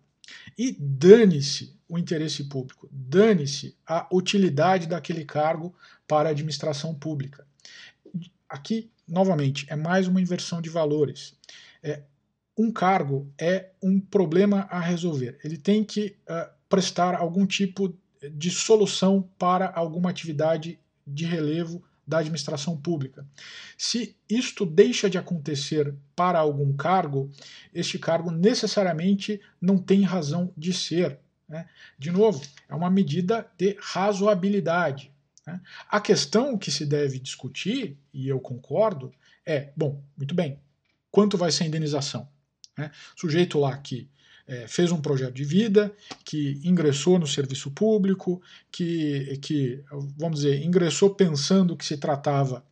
E 0.57 0.71
dane-se 0.79 1.75
o 1.87 1.97
interesse 1.97 2.45
público, 2.45 2.87
dane-se 2.91 3.75
a 3.85 4.07
utilidade 4.11 4.87
daquele 4.87 5.25
cargo 5.25 5.73
para 6.07 6.29
a 6.29 6.31
administração 6.31 6.93
pública. 6.93 7.45
Aqui, 8.47 8.89
novamente, 9.07 9.65
é 9.69 9.75
mais 9.75 10.07
uma 10.07 10.21
inversão 10.21 10.61
de 10.61 10.69
valores. 10.69 11.37
É, 11.83 12.03
um 12.57 12.71
cargo 12.71 13.31
é 13.37 13.71
um 13.81 13.99
problema 13.99 14.67
a 14.69 14.79
resolver. 14.79 15.37
Ele 15.43 15.57
tem 15.57 15.83
que 15.83 16.15
uh, 16.29 16.49
prestar 16.69 17.15
algum 17.15 17.45
tipo 17.45 17.93
de 18.31 18.49
solução 18.49 19.29
para 19.37 19.71
alguma 19.75 20.09
atividade 20.09 20.79
de 21.05 21.25
relevo 21.25 21.83
da 22.07 22.19
administração 22.19 22.77
pública. 22.77 23.25
Se 23.77 24.15
isto 24.29 24.65
deixa 24.65 25.09
de 25.09 25.17
acontecer 25.17 25.93
para 26.15 26.39
algum 26.39 26.75
cargo, 26.75 27.29
este 27.73 27.97
cargo 27.97 28.31
necessariamente 28.31 29.41
não 29.59 29.77
tem 29.77 30.03
razão 30.03 30.53
de 30.55 30.71
ser. 30.73 31.19
Né? 31.47 31.67
De 31.97 32.11
novo, 32.11 32.41
é 32.69 32.75
uma 32.75 32.89
medida 32.89 33.49
de 33.57 33.75
razoabilidade. 33.79 35.11
Né? 35.45 35.59
A 35.89 35.99
questão 35.99 36.57
que 36.57 36.71
se 36.71 36.85
deve 36.85 37.19
discutir, 37.19 37.97
e 38.13 38.27
eu 38.27 38.39
concordo, 38.39 39.11
é: 39.45 39.71
bom, 39.75 40.03
muito 40.17 40.35
bem, 40.35 40.59
quanto 41.11 41.37
vai 41.37 41.51
ser 41.51 41.63
a 41.63 41.67
indenização? 41.67 42.27
Né? 42.77 42.91
Sujeito 43.15 43.59
lá 43.59 43.77
que 43.77 44.09
é, 44.47 44.67
fez 44.67 44.91
um 44.91 45.01
projeto 45.01 45.33
de 45.33 45.43
vida, 45.43 45.91
que 46.23 46.59
ingressou 46.63 47.17
no 47.17 47.27
serviço 47.27 47.71
público, 47.71 48.41
que, 48.71 49.37
que 49.41 49.83
vamos 50.17 50.41
dizer, 50.41 50.63
ingressou 50.63 51.15
pensando 51.15 51.75
que 51.75 51.85
se 51.85 51.97
tratava 51.97 52.63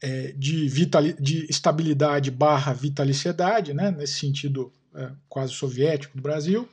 é, 0.00 0.32
de, 0.32 0.68
vitali 0.68 1.14
de 1.20 1.46
estabilidade 1.48 2.30
barra 2.30 2.72
vitaliciedade, 2.72 3.74
né, 3.74 3.90
nesse 3.90 4.14
sentido 4.14 4.72
é, 4.94 5.10
quase 5.28 5.52
soviético 5.52 6.16
do 6.16 6.22
Brasil. 6.22 6.68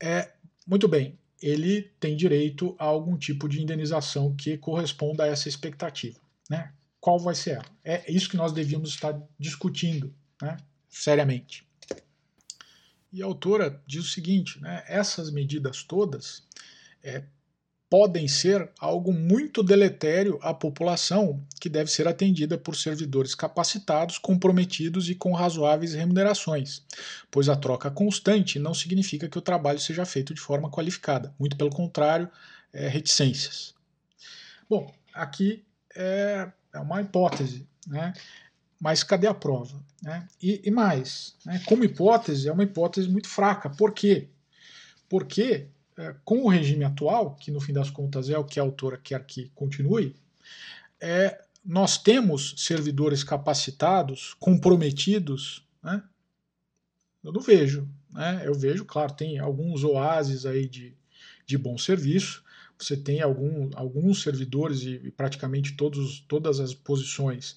É, 0.00 0.30
muito 0.66 0.88
bem, 0.88 1.18
ele 1.40 1.90
tem 2.00 2.16
direito 2.16 2.74
a 2.78 2.84
algum 2.84 3.16
tipo 3.16 3.48
de 3.48 3.62
indenização 3.62 4.34
que 4.34 4.56
corresponda 4.58 5.24
a 5.24 5.26
essa 5.26 5.48
expectativa. 5.48 6.18
Né? 6.50 6.72
Qual 7.00 7.18
vai 7.18 7.34
ser 7.34 7.50
ela? 7.52 7.64
É 7.84 8.10
isso 8.10 8.28
que 8.28 8.36
nós 8.36 8.52
devíamos 8.52 8.90
estar 8.90 9.18
discutindo 9.38 10.12
né, 10.42 10.56
seriamente. 10.88 11.65
E 13.16 13.22
a 13.22 13.24
autora 13.24 13.82
diz 13.86 14.04
o 14.04 14.10
seguinte: 14.10 14.60
né, 14.60 14.84
essas 14.86 15.30
medidas 15.30 15.82
todas 15.82 16.42
é, 17.02 17.24
podem 17.88 18.28
ser 18.28 18.70
algo 18.78 19.10
muito 19.10 19.62
deletério 19.62 20.38
à 20.42 20.52
população, 20.52 21.42
que 21.58 21.70
deve 21.70 21.90
ser 21.90 22.06
atendida 22.06 22.58
por 22.58 22.76
servidores 22.76 23.34
capacitados, 23.34 24.18
comprometidos 24.18 25.08
e 25.08 25.14
com 25.14 25.32
razoáveis 25.32 25.94
remunerações, 25.94 26.84
pois 27.30 27.48
a 27.48 27.56
troca 27.56 27.90
constante 27.90 28.58
não 28.58 28.74
significa 28.74 29.30
que 29.30 29.38
o 29.38 29.42
trabalho 29.42 29.80
seja 29.80 30.04
feito 30.04 30.34
de 30.34 30.40
forma 30.42 30.70
qualificada, 30.70 31.34
muito 31.38 31.56
pelo 31.56 31.70
contrário, 31.70 32.28
é, 32.70 32.86
reticências. 32.86 33.74
Bom, 34.68 34.94
aqui 35.14 35.64
é, 35.94 36.52
é 36.70 36.78
uma 36.80 37.00
hipótese, 37.00 37.66
né? 37.86 38.12
Mas 38.80 39.02
cadê 39.02 39.26
a 39.26 39.34
prova? 39.34 39.82
Né? 40.02 40.26
E, 40.42 40.60
e 40.64 40.70
mais, 40.70 41.34
né? 41.44 41.62
como 41.66 41.84
hipótese, 41.84 42.48
é 42.48 42.52
uma 42.52 42.64
hipótese 42.64 43.08
muito 43.08 43.28
fraca. 43.28 43.70
Por 43.70 43.92
quê? 43.92 44.28
Porque 45.08 45.66
é, 45.96 46.14
com 46.24 46.42
o 46.42 46.48
regime 46.48 46.84
atual, 46.84 47.34
que 47.36 47.50
no 47.50 47.60
fim 47.60 47.72
das 47.72 47.90
contas 47.90 48.28
é 48.28 48.36
o 48.36 48.44
que 48.44 48.60
a 48.60 48.62
autora 48.62 48.98
quer 48.98 49.24
que 49.24 49.50
continue, 49.54 50.14
é, 51.00 51.42
nós 51.64 51.98
temos 51.98 52.54
servidores 52.58 53.24
capacitados, 53.24 54.34
comprometidos, 54.38 55.66
né? 55.82 56.02
Eu 57.24 57.32
não 57.32 57.40
vejo. 57.40 57.88
Né? 58.10 58.42
Eu 58.44 58.54
vejo, 58.54 58.84
claro, 58.84 59.12
tem 59.12 59.38
alguns 59.38 59.82
oásis 59.82 60.46
aí 60.46 60.68
de, 60.68 60.96
de 61.44 61.58
bom 61.58 61.76
serviço, 61.76 62.44
você 62.78 62.96
tem 62.96 63.20
algum, 63.20 63.70
alguns 63.74 64.22
servidores 64.22 64.82
e, 64.82 65.00
e 65.04 65.10
praticamente 65.10 65.76
todos, 65.76 66.20
todas 66.28 66.60
as 66.60 66.74
posições 66.74 67.56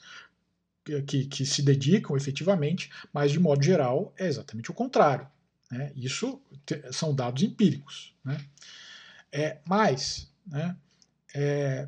que, 1.06 1.26
que 1.26 1.46
se 1.46 1.62
dedicam 1.62 2.16
efetivamente, 2.16 2.90
mas 3.14 3.32
de 3.32 3.40
modo 3.40 3.64
geral 3.64 4.14
é 4.18 4.28
exatamente 4.28 4.72
o 4.72 4.74
contrário. 4.74 5.28
Né? 5.72 5.92
Isso 5.96 6.42
são 6.92 7.14
dados 7.14 7.44
empíricos. 7.44 8.16
Né? 8.24 8.38
É, 9.32 9.60
mas 9.66 10.32
né, 10.46 10.76
é, 11.36 11.88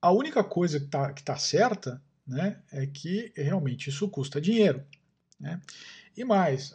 a 0.00 0.10
única 0.10 0.44
coisa 0.44 0.78
que 0.78 0.86
está 0.86 1.12
tá 1.12 1.36
certa 1.36 2.02
né, 2.26 2.60
é 2.70 2.86
que 2.86 3.32
realmente 3.36 3.88
isso 3.88 4.08
custa 4.08 4.40
dinheiro. 4.40 4.84
Né? 5.40 5.60
E 6.16 6.24
mais, 6.24 6.74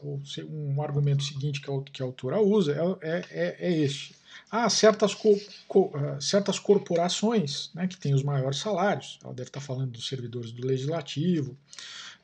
um 0.49 0.81
argumento 0.81 1.23
seguinte 1.23 1.61
que 1.61 2.01
a, 2.01 2.05
autora 2.05 2.41
usa 2.41 2.99
é, 3.01 3.25
é, 3.29 3.55
é 3.59 3.71
este. 3.77 4.15
Há 4.49 4.69
certas, 4.69 5.13
co, 5.13 5.37
co, 5.67 5.91
ah, 5.95 6.19
certas 6.19 6.57
corporações 6.59 7.71
né, 7.73 7.87
que 7.87 7.97
têm 7.97 8.13
os 8.13 8.23
maiores 8.23 8.59
salários, 8.59 9.19
ela 9.23 9.33
deve 9.33 9.49
estar 9.49 9.59
falando 9.59 9.91
dos 9.91 10.07
servidores 10.07 10.51
do 10.51 10.65
Legislativo, 10.65 11.57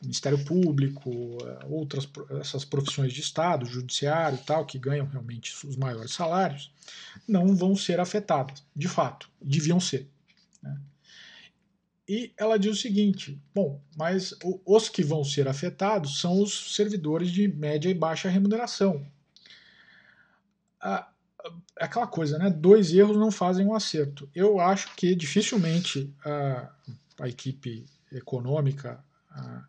Ministério 0.01 0.43
Público, 0.43 1.38
eh, 1.43 1.65
outras 1.69 2.10
essas 2.39 2.65
profissões 2.65 3.13
de 3.13 3.21
Estado, 3.21 3.65
Judiciário 3.65 4.38
e 4.41 4.43
tal, 4.43 4.65
que 4.65 4.80
ganham 4.80 5.06
realmente 5.06 5.54
os 5.65 5.75
maiores 5.75 6.12
salários, 6.12 6.71
não 7.27 7.56
vão 7.56 7.75
ser 7.75 7.99
afetadas, 7.99 8.63
de 8.75 8.88
fato, 8.88 9.30
deviam 9.39 9.80
ser. 9.80 10.08
Né? 10.62 10.75
E 12.12 12.34
ela 12.36 12.60
diz 12.60 12.74
o 12.74 12.82
seguinte: 12.82 13.41
bom, 13.56 13.82
mas 13.95 14.36
os 14.65 14.89
que 14.89 15.02
vão 15.02 15.24
ser 15.24 15.47
afetados 15.47 16.19
são 16.19 16.41
os 16.41 16.76
servidores 16.76 17.32
de 17.32 17.47
média 17.47 17.89
e 17.89 17.93
baixa 17.93 18.28
remuneração. 18.28 19.08
aquela 21.80 22.06
coisa, 22.08 22.38
né? 22.38 22.50
Dois 22.50 22.93
erros 22.93 23.15
não 23.15 23.32
fazem 23.32 23.65
um 23.65 23.74
acerto. 23.74 24.30
Eu 24.36 24.60
acho 24.60 24.93
que 24.97 25.15
dificilmente 25.15 26.13
a, 26.26 26.69
a 27.21 27.30
equipe 27.30 27.86
econômica, 28.12 29.02
a, 29.30 29.63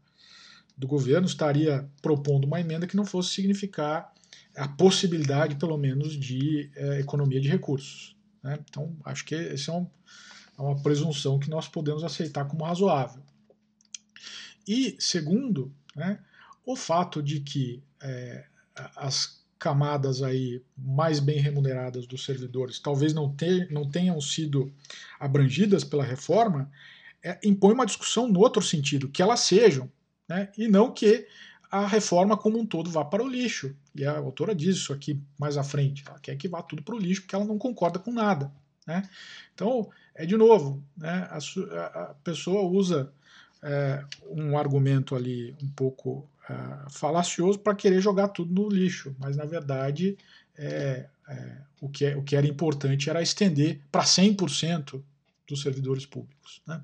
do 0.76 0.88
governo 0.88 1.28
estaria 1.28 1.88
propondo 2.02 2.44
uma 2.44 2.61
emenda 2.61 2.88
que 2.88 2.96
não 2.96 3.07
fosse 3.07 3.33
significar 3.33 4.12
a 4.57 4.66
possibilidade, 4.66 5.55
pelo 5.55 5.78
menos, 5.78 6.18
de 6.18 6.72
é, 6.74 6.98
economia 6.98 7.40
de 7.40 7.48
recursos. 7.48 8.16
Né? 8.42 8.59
Então, 8.68 8.96
acho 9.05 9.24
que 9.24 9.33
essa 9.37 9.70
é, 9.70 9.74
um, 9.76 9.87
é 10.62 10.66
uma 10.68 10.83
presunção 10.83 11.38
que 11.38 11.51
nós 11.51 11.68
podemos 11.68 12.05
aceitar 12.05 12.46
como 12.46 12.64
razoável. 12.64 13.22
E, 14.66 14.96
segundo, 14.98 15.75
né, 15.94 16.18
o 16.64 16.77
fato 16.77 17.22
de 17.22 17.40
que 17.40 17.83
é, 18.01 18.46
as 18.96 19.42
camadas 19.59 20.22
aí 20.22 20.62
mais 20.77 21.20
bem 21.20 21.38
remuneradas 21.38 22.07
dos 22.07 22.25
servidores 22.25 22.81
talvez 22.81 23.12
não, 23.12 23.33
não 23.70 23.88
tenham 23.88 24.20
sido 24.20 24.72
abrangidas 25.20 25.85
pela 25.85 26.03
reforma, 26.03 26.70
é, 27.22 27.38
impõe 27.44 27.72
uma 27.72 27.87
discussão 27.87 28.29
no 28.29 28.40
outro 28.40 28.61
sentido, 28.62 29.09
que 29.09 29.22
elas 29.22 29.40
sejam 29.40 29.90
né? 30.29 30.51
e 30.59 30.66
não 30.66 30.92
que 30.92 31.27
a 31.70 31.87
reforma 31.87 32.37
como 32.37 32.59
um 32.59 32.66
todo 32.66 32.90
vá 32.90 33.05
para 33.05 33.22
o 33.22 33.29
lixo. 33.29 33.75
E 33.94 34.05
a 34.05 34.18
autora 34.18 34.55
diz 34.55 34.77
isso 34.77 34.92
aqui 34.92 35.18
mais 35.38 35.57
à 35.57 35.62
frente. 35.62 36.05
Ela 36.07 36.18
quer 36.18 36.37
que 36.37 36.48
vá 36.48 36.62
tudo 36.62 36.83
para 36.83 36.94
o 36.94 36.98
lixo 36.98 37.22
porque 37.22 37.35
ela 37.35 37.44
não 37.44 37.57
concorda 37.57 37.98
com 37.98 38.12
nada. 38.12 38.53
Né? 38.87 39.09
Então, 39.55 39.90
é 40.14 40.27
de 40.27 40.37
novo, 40.37 40.83
né? 40.97 41.29
a, 41.31 41.37
a, 41.85 42.14
pessoa 42.25 42.62
usa 42.62 43.12
é, 43.62 44.05
um 44.29 44.59
argumento 44.59 45.14
ali 45.14 45.57
um 45.62 45.68
pouco 45.68 46.29
é, 46.49 46.90
falacioso 46.90 47.59
para 47.59 47.75
querer 47.75 48.01
jogar 48.01 48.29
tudo 48.29 48.53
no 48.53 48.68
lixo, 48.68 49.14
mas 49.18 49.37
na 49.37 49.45
verdade 49.45 50.16
é, 50.57 51.09
é 51.29 51.59
o, 51.81 51.88
que 51.88 52.05
é, 52.05 52.16
o 52.16 52.23
que 52.23 52.35
era 52.35 52.47
importante 52.47 53.09
era 53.09 53.23
estender 53.23 53.81
para 53.90 54.03
100% 54.03 55.03
dos 55.49 55.62
servidores 55.62 56.05
públicos. 56.05 56.61
Né? 56.66 56.83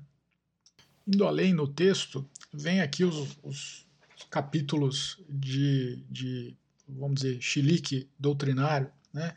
Indo 1.05 1.27
além 1.27 1.53
no 1.53 1.67
texto, 1.67 2.27
vem 2.53 2.81
aqui 2.81 3.03
os, 3.03 3.37
os 3.43 3.87
capítulos 4.29 5.21
de, 5.27 6.03
de, 6.09 6.55
vamos 6.87 7.21
dizer, 7.21 7.41
chilique 7.41 8.09
doutrinário, 8.17 8.91
né, 9.13 9.35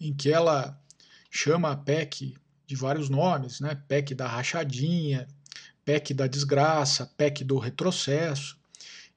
em 0.00 0.12
que 0.12 0.30
ela 0.30 0.80
chama 1.34 1.70
a 1.70 1.76
PEC 1.76 2.34
de 2.66 2.76
vários 2.76 3.08
nomes, 3.08 3.58
né, 3.58 3.74
PEC 3.88 4.14
da 4.14 4.28
rachadinha, 4.28 5.26
PEC 5.82 6.12
da 6.12 6.26
desgraça, 6.26 7.06
PEC 7.16 7.42
do 7.42 7.56
retrocesso, 7.56 8.60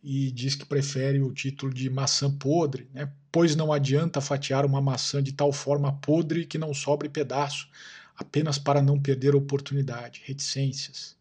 e 0.01 0.31
diz 0.31 0.55
que 0.55 0.65
prefere 0.65 1.21
o 1.21 1.33
título 1.33 1.73
de 1.73 1.89
maçã 1.89 2.31
podre, 2.31 2.89
né, 2.93 3.11
pois 3.29 3.53
não 3.53 3.73
adianta 3.73 4.21
fatiar 4.21 4.65
uma 4.65 4.81
maçã 4.81 5.21
de 5.21 5.33
tal 5.33 5.51
forma 5.51 5.91
podre 5.99 6.45
que 6.45 6.57
não 6.57 6.73
sobre 6.73 7.09
pedaço, 7.09 7.67
apenas 8.15 8.57
para 8.57 8.81
não 8.81 8.97
perder 8.99 9.35
oportunidade, 9.35 10.21
reticências. 10.23 11.17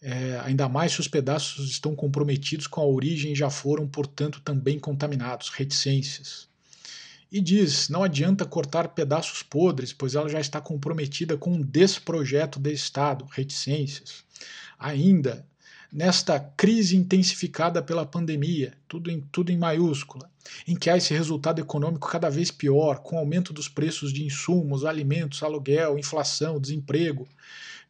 É, 0.00 0.40
ainda 0.44 0.66
mais 0.66 0.92
se 0.92 1.00
os 1.00 1.08
pedaços 1.08 1.70
estão 1.70 1.94
comprometidos 1.94 2.66
com 2.66 2.80
a 2.80 2.86
origem 2.86 3.32
e 3.32 3.36
já 3.36 3.50
foram, 3.50 3.86
portanto, 3.86 4.40
também 4.40 4.78
contaminados, 4.78 5.50
reticências. 5.50 6.48
E 7.32 7.40
diz: 7.40 7.88
não 7.88 8.04
adianta 8.04 8.44
cortar 8.44 8.88
pedaços 8.88 9.42
podres, 9.42 9.90
pois 9.90 10.14
ela 10.14 10.28
já 10.28 10.38
está 10.38 10.60
comprometida 10.60 11.34
com 11.34 11.54
um 11.54 11.62
desprojeto 11.62 12.60
de 12.60 12.70
Estado, 12.70 13.26
reticências. 13.30 14.22
Ainda, 14.78 15.46
nesta 15.90 16.38
crise 16.38 16.94
intensificada 16.94 17.82
pela 17.82 18.04
pandemia, 18.04 18.74
tudo 18.86 19.10
em, 19.10 19.22
tudo 19.32 19.50
em 19.50 19.56
maiúscula, 19.56 20.30
em 20.68 20.76
que 20.76 20.90
há 20.90 20.98
esse 20.98 21.14
resultado 21.14 21.58
econômico 21.58 22.06
cada 22.06 22.28
vez 22.28 22.50
pior, 22.50 22.98
com 22.98 23.16
aumento 23.16 23.50
dos 23.50 23.66
preços 23.66 24.12
de 24.12 24.22
insumos, 24.22 24.84
alimentos, 24.84 25.42
aluguel, 25.42 25.98
inflação, 25.98 26.60
desemprego, 26.60 27.26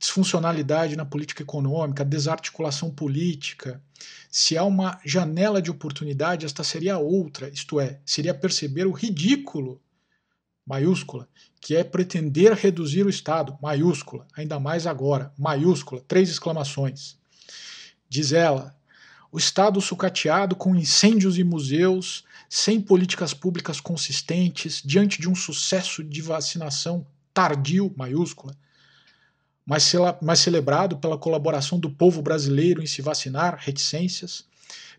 disfuncionalidade 0.02 0.96
na 0.96 1.04
política 1.04 1.44
econômica, 1.44 2.04
desarticulação 2.04 2.90
política. 2.90 3.80
Se 4.28 4.58
há 4.58 4.64
uma 4.64 5.00
janela 5.04 5.62
de 5.62 5.70
oportunidade, 5.70 6.44
esta 6.44 6.64
seria 6.64 6.98
outra, 6.98 7.48
isto 7.48 7.78
é, 7.78 8.00
seria 8.04 8.34
perceber 8.34 8.84
o 8.84 8.90
ridículo, 8.90 9.80
maiúscula, 10.66 11.28
que 11.60 11.76
é 11.76 11.84
pretender 11.84 12.52
reduzir 12.54 13.06
o 13.06 13.08
Estado, 13.08 13.56
maiúscula, 13.62 14.26
ainda 14.36 14.58
mais 14.58 14.88
agora, 14.88 15.32
maiúscula, 15.38 16.02
três 16.08 16.28
exclamações. 16.28 17.16
Diz 18.08 18.32
ela, 18.32 18.76
o 19.30 19.38
Estado 19.38 19.80
sucateado 19.80 20.56
com 20.56 20.74
incêndios 20.74 21.38
e 21.38 21.44
museus, 21.44 22.24
sem 22.50 22.80
políticas 22.80 23.32
públicas 23.32 23.80
consistentes, 23.80 24.82
diante 24.84 25.20
de 25.20 25.28
um 25.28 25.34
sucesso 25.36 26.02
de 26.02 26.20
vacinação 26.20 27.06
tardio, 27.32 27.94
maiúscula, 27.96 28.56
mas, 29.64 29.92
mas 30.20 30.40
celebrado 30.40 30.96
pela 30.96 31.18
colaboração 31.18 31.79
do 31.79 31.90
povo 31.90 32.20
brasileiro 32.20 32.83
em 32.83 32.87
se 32.87 33.01
vacinar, 33.01 33.59
reticências, 33.61 34.44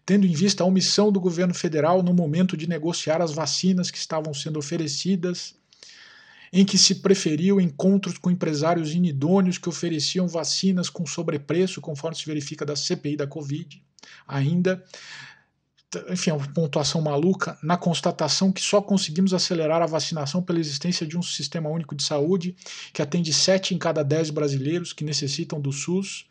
tendo 0.05 0.25
em 0.25 0.33
vista 0.33 0.63
a 0.63 0.67
omissão 0.67 1.11
do 1.11 1.19
governo 1.19 1.53
federal 1.53 2.01
no 2.01 2.13
momento 2.13 2.57
de 2.57 2.67
negociar 2.67 3.21
as 3.21 3.33
vacinas 3.33 3.91
que 3.91 3.97
estavam 3.97 4.33
sendo 4.33 4.59
oferecidas, 4.59 5.55
em 6.51 6.63
que 6.63 6.77
se 6.77 6.95
preferiu 6.95 7.59
encontros 7.59 8.17
com 8.17 8.29
empresários 8.29 8.93
inidôneos 8.93 9.57
que 9.57 9.67
ofereciam 9.67 10.27
vacinas 10.27 10.89
com 10.89 11.05
sobrepreço, 11.05 11.81
conforme 11.81 12.15
se 12.15 12.25
verifica 12.25 12.65
da 12.65 12.75
CPI 12.75 13.17
da 13.17 13.25
Covid, 13.25 13.81
ainda 14.27 14.83
enfim, 16.09 16.31
é 16.31 16.33
uma 16.33 16.47
pontuação 16.47 17.01
maluca, 17.01 17.57
na 17.61 17.77
constatação 17.77 18.51
que 18.51 18.61
só 18.61 18.81
conseguimos 18.81 19.33
acelerar 19.33 19.81
a 19.81 19.85
vacinação 19.85 20.41
pela 20.41 20.59
existência 20.59 21.05
de 21.05 21.17
um 21.17 21.21
sistema 21.21 21.69
único 21.69 21.95
de 21.95 22.03
saúde 22.03 22.55
que 22.91 23.01
atende 23.01 23.33
7 23.33 23.73
em 23.73 23.77
cada 23.77 24.03
10 24.03 24.29
brasileiros 24.29 24.93
que 24.93 25.03
necessitam 25.03 25.59
do 25.59 25.71
SUS, 25.71 26.25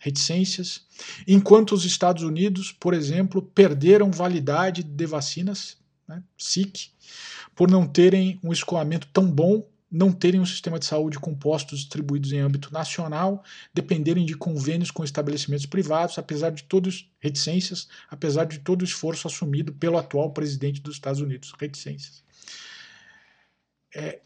reticências, 0.00 0.82
enquanto 1.28 1.72
os 1.72 1.84
Estados 1.84 2.22
Unidos, 2.22 2.72
por 2.72 2.94
exemplo, 2.94 3.42
perderam 3.42 4.10
validade 4.10 4.82
de 4.82 5.06
vacinas, 5.06 5.76
né, 6.08 6.22
SIC, 6.38 6.90
por 7.54 7.70
não 7.70 7.86
terem 7.86 8.40
um 8.42 8.52
escoamento 8.52 9.06
tão 9.12 9.30
bom 9.30 9.62
não 9.90 10.12
terem 10.12 10.40
um 10.40 10.46
sistema 10.46 10.78
de 10.78 10.86
saúde 10.86 11.18
com 11.18 11.34
postos 11.34 11.80
distribuídos 11.80 12.32
em 12.32 12.38
âmbito 12.38 12.72
nacional, 12.72 13.42
dependerem 13.74 14.24
de 14.24 14.36
convênios 14.36 14.90
com 14.90 15.02
estabelecimentos 15.02 15.66
privados, 15.66 16.16
apesar 16.16 16.50
de 16.50 16.62
todas 16.62 17.10
reticências, 17.18 17.88
apesar 18.08 18.44
de 18.44 18.60
todo 18.60 18.82
o 18.82 18.84
esforço 18.84 19.26
assumido 19.26 19.72
pelo 19.72 19.98
atual 19.98 20.32
presidente 20.32 20.80
dos 20.80 20.94
Estados 20.94 21.20
Unidos, 21.20 21.52
reticências. 21.58 22.22
É, 23.92 24.20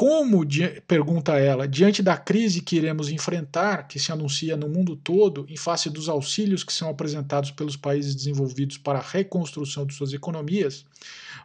como, 0.00 0.46
pergunta 0.86 1.38
ela, 1.38 1.68
diante 1.68 2.02
da 2.02 2.16
crise 2.16 2.62
que 2.62 2.76
iremos 2.76 3.10
enfrentar, 3.10 3.86
que 3.86 3.98
se 3.98 4.10
anuncia 4.10 4.56
no 4.56 4.66
mundo 4.66 4.96
todo, 4.96 5.44
em 5.46 5.58
face 5.58 5.90
dos 5.90 6.08
auxílios 6.08 6.64
que 6.64 6.72
são 6.72 6.88
apresentados 6.88 7.50
pelos 7.50 7.76
países 7.76 8.14
desenvolvidos 8.14 8.78
para 8.78 8.98
a 8.98 9.02
reconstrução 9.02 9.84
de 9.84 9.92
suas 9.92 10.14
economias, 10.14 10.86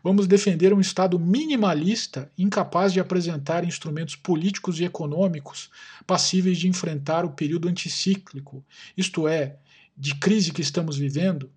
vamos 0.02 0.26
defender 0.26 0.74
um 0.74 0.80
Estado 0.80 1.20
minimalista, 1.20 2.32
incapaz 2.38 2.94
de 2.94 3.02
apresentar 3.02 3.66
instrumentos 3.66 4.16
políticos 4.16 4.80
e 4.80 4.86
econômicos 4.86 5.70
passíveis 6.08 6.58
de 6.58 6.70
enfrentar 6.70 7.26
o 7.26 7.32
período 7.32 7.68
anticíclico, 7.68 8.64
isto 8.96 9.28
é, 9.28 9.58
de 9.98 10.16
crise 10.16 10.54
que 10.54 10.62
estamos 10.62 10.96
vivendo? 10.96 11.52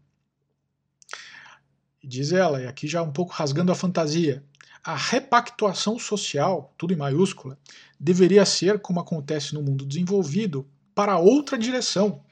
Diz 2.02 2.32
ela, 2.32 2.60
e 2.60 2.66
aqui 2.66 2.88
já 2.88 3.02
um 3.02 3.12
pouco 3.12 3.32
rasgando 3.32 3.70
a 3.70 3.76
fantasia, 3.76 4.42
a 4.84 4.94
repactuação 4.94 5.98
social, 5.98 6.72
tudo 6.78 6.92
em 6.92 6.96
maiúscula, 6.96 7.58
deveria 7.98 8.44
ser, 8.44 8.78
como 8.80 9.00
acontece 9.00 9.54
no 9.54 9.62
mundo 9.62 9.84
desenvolvido, 9.84 10.66
para 10.94 11.18
outra 11.18 11.58
direção, 11.58 12.22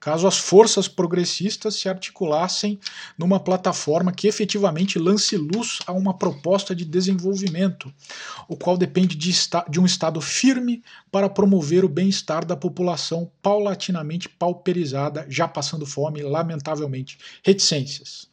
caso 0.00 0.26
as 0.26 0.38
forças 0.38 0.88
progressistas 0.88 1.76
se 1.76 1.88
articulassem 1.88 2.78
numa 3.18 3.40
plataforma 3.40 4.12
que 4.12 4.28
efetivamente 4.28 4.98
lance 4.98 5.36
luz 5.36 5.78
a 5.86 5.92
uma 5.92 6.14
proposta 6.14 6.74
de 6.74 6.84
desenvolvimento, 6.84 7.92
o 8.48 8.56
qual 8.56 8.76
depende 8.76 9.16
de, 9.16 9.32
de 9.68 9.80
um 9.80 9.86
Estado 9.86 10.20
firme 10.20 10.82
para 11.10 11.28
promover 11.28 11.84
o 11.84 11.88
bem-estar 11.88 12.44
da 12.44 12.56
população 12.56 13.30
paulatinamente 13.42 14.28
pauperizada, 14.28 15.26
já 15.28 15.48
passando 15.48 15.86
fome, 15.86 16.22
lamentavelmente. 16.22 17.18
Reticências. 17.42 18.28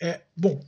É, 0.00 0.22
bom, 0.36 0.60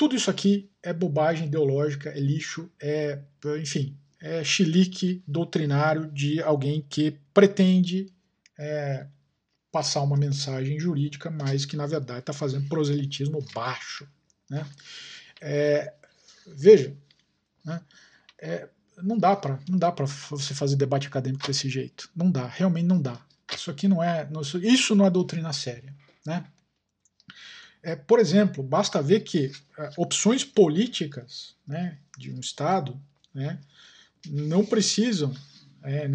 tudo 0.00 0.16
isso 0.16 0.30
aqui 0.30 0.70
é 0.82 0.94
bobagem 0.94 1.46
ideológica, 1.46 2.08
é 2.08 2.18
lixo, 2.18 2.72
é, 2.80 3.20
enfim, 3.60 3.94
é 4.18 4.42
chilique 4.42 5.22
doutrinário 5.28 6.10
de 6.10 6.40
alguém 6.40 6.80
que 6.88 7.18
pretende 7.34 8.10
é, 8.58 9.06
passar 9.70 10.00
uma 10.00 10.16
mensagem 10.16 10.80
jurídica, 10.80 11.30
mas 11.30 11.66
que 11.66 11.76
na 11.76 11.86
verdade 11.86 12.20
está 12.20 12.32
fazendo 12.32 12.66
proselitismo 12.66 13.44
baixo. 13.54 14.08
Né? 14.48 14.66
É, 15.38 15.92
veja, 16.46 16.96
né? 17.62 17.82
É, 18.38 18.70
não 19.02 19.18
dá 19.18 19.36
para 19.36 19.58
não 19.68 19.76
dá 19.78 19.92
para 19.92 20.06
você 20.06 20.54
fazer 20.54 20.76
debate 20.76 21.08
acadêmico 21.08 21.46
desse 21.46 21.68
jeito. 21.68 22.08
Não 22.16 22.30
dá, 22.30 22.46
realmente 22.46 22.86
não 22.86 23.02
dá. 23.02 23.20
Isso 23.54 23.70
aqui 23.70 23.86
não 23.86 24.02
é 24.02 24.26
isso 24.62 24.94
não 24.94 25.04
é 25.04 25.10
doutrina 25.10 25.52
séria, 25.52 25.94
né? 26.24 26.46
É, 27.82 27.96
por 27.96 28.18
exemplo, 28.18 28.62
basta 28.62 29.00
ver 29.00 29.20
que 29.20 29.50
é, 29.78 29.90
opções 29.96 30.44
políticas 30.44 31.54
né, 31.66 31.98
de 32.18 32.30
um 32.30 32.40
Estado 32.40 33.00
né, 33.34 33.58
não 34.28 34.64
precisam, 34.64 35.34
é, 35.82 36.06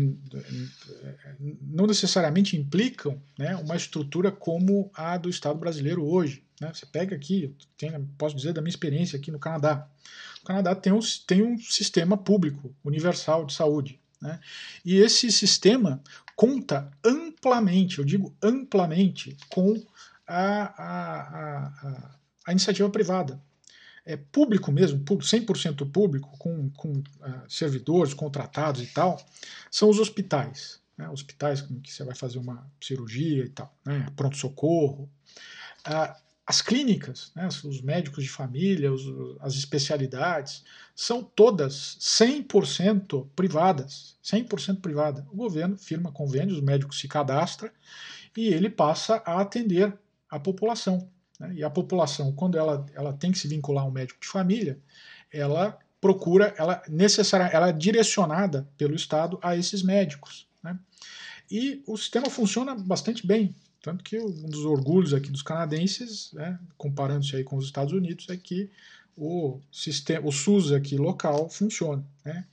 não 1.62 1.88
necessariamente 1.88 2.56
implicam 2.56 3.20
né, 3.38 3.56
uma 3.56 3.76
estrutura 3.76 4.32
como 4.32 4.92
a 4.94 5.18
do 5.18 5.30
Estado 5.30 5.58
brasileiro 5.58 6.06
hoje. 6.06 6.44
Né? 6.62 6.72
Você 6.74 6.86
pega 6.86 7.16
aqui, 7.16 7.56
tenho, 7.78 8.08
posso 8.18 8.36
dizer 8.36 8.54
da 8.54 8.62
minha 8.62 8.70
experiência 8.70 9.18
aqui 9.18 9.32
no 9.32 9.40
Canadá. 9.40 9.88
O 10.42 10.46
Canadá 10.46 10.76
tem 10.76 10.94
um, 10.94 11.00
tem 11.26 11.42
um 11.42 11.58
sistema 11.58 12.16
público 12.16 12.76
universal 12.84 13.44
de 13.46 13.54
saúde. 13.54 14.00
Né? 14.22 14.40
E 14.84 14.98
esse 14.98 15.32
sistema 15.32 16.02
conta 16.36 16.92
amplamente, 17.04 18.00
eu 18.00 18.06
digo 18.06 18.36
amplamente, 18.42 19.36
com 19.50 19.82
a, 20.28 20.84
a, 20.84 21.68
a, 21.68 22.16
a 22.48 22.52
iniciativa 22.52 22.90
privada. 22.90 23.42
É 24.06 24.16
público 24.16 24.72
mesmo, 24.72 25.04
100% 25.04 25.92
público, 25.92 26.30
com, 26.38 26.70
com 26.70 26.92
uh, 26.92 27.04
servidores 27.50 28.14
contratados 28.14 28.82
e 28.82 28.88
tal, 28.88 29.20
são 29.72 29.90
os 29.90 30.00
hospitais. 30.00 30.80
Né? 30.96 31.10
Hospitais 31.10 31.62
que 31.62 31.92
você 31.92 32.04
vai 32.04 32.14
fazer 32.14 32.38
uma 32.38 32.70
cirurgia 32.80 33.44
e 33.44 33.50
tal, 33.50 33.76
né? 33.84 34.06
pronto-socorro. 34.16 35.10
Uh, 35.88 36.26
as 36.46 36.62
clínicas, 36.62 37.32
né? 37.36 37.48
os 37.48 37.82
médicos 37.82 38.24
de 38.24 38.30
família, 38.30 38.94
os, 38.94 39.04
as 39.42 39.56
especialidades, 39.56 40.64
são 40.96 41.24
todas 41.24 41.98
100% 42.00 43.28
privadas. 43.36 44.16
100% 44.24 44.82
privada. 44.82 45.26
O 45.32 45.36
governo 45.36 45.76
firma 45.78 46.12
convênios, 46.12 46.60
o 46.60 46.64
médico 46.64 46.94
se 46.94 47.08
cadastra 47.08 47.74
e 48.38 48.48
ele 48.48 48.70
passa 48.70 49.24
a 49.26 49.42
atender 49.42 49.98
a 50.36 50.40
população. 50.40 51.10
Né? 51.40 51.56
E 51.56 51.64
a 51.64 51.70
população, 51.70 52.32
quando 52.32 52.58
ela, 52.58 52.86
ela 52.94 53.14
tem 53.14 53.32
que 53.32 53.38
se 53.38 53.48
vincular 53.48 53.84
a 53.84 53.88
um 53.88 53.92
médico 53.92 54.20
de 54.20 54.28
família, 54.28 54.80
ela 55.32 55.78
procura, 56.00 56.54
ela 56.58 56.82
necessária, 56.88 57.46
ela 57.46 57.70
é 57.70 57.74
direcionada 57.74 58.68
pelo 58.78 58.96
Estado 58.96 59.40
a 59.42 59.56
esses 59.56 59.82
médicos. 59.82 60.48
Né? 60.64 60.78
E 61.50 61.84
o 61.88 61.98
sistema 61.98 62.30
funciona 62.30 62.76
bastante 62.76 63.26
bem. 63.26 63.56
Tanto 63.82 64.04
que 64.04 64.20
um 64.20 64.50
dos 64.50 64.66
orgulhos 64.66 65.14
aqui 65.14 65.30
dos 65.30 65.44
canadenses, 65.44 66.32
né, 66.34 66.60
comparando-se 66.76 67.36
aí 67.36 67.44
com 67.44 67.56
os 67.56 67.66
Estados 67.66 67.94
Unidos, 67.94 68.28
é 68.30 68.36
que 68.36 68.70
o 69.16 69.60
sistema, 69.72 70.28
o 70.28 70.32
SUS 70.32 70.72
aqui 70.72 70.98
local 70.98 71.50
funciona. 71.50 72.04
Né? 72.24 72.46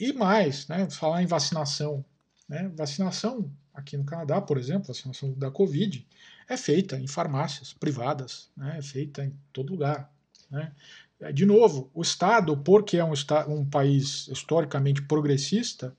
E 0.00 0.14
mais, 0.14 0.66
né, 0.66 0.88
falar 0.88 1.22
em 1.22 1.26
vacinação. 1.26 2.02
Né, 2.48 2.70
vacinação 2.74 3.50
aqui 3.74 3.98
no 3.98 4.04
Canadá, 4.04 4.40
por 4.40 4.56
exemplo, 4.56 4.88
vacinação 4.88 5.32
da 5.34 5.50
Covid, 5.50 6.06
é 6.48 6.56
feita 6.56 6.96
em 6.96 7.06
farmácias 7.06 7.72
privadas, 7.72 8.50
né? 8.56 8.76
é 8.78 8.82
feita 8.82 9.24
em 9.24 9.34
todo 9.52 9.72
lugar. 9.72 10.10
Né? 10.50 10.72
É, 11.20 11.32
de 11.32 11.46
novo, 11.46 11.90
o 11.94 12.02
Estado, 12.02 12.56
porque 12.56 12.98
é 12.98 13.04
um, 13.04 13.12
um 13.48 13.64
país 13.64 14.28
historicamente 14.28 15.02
progressista, 15.02 15.96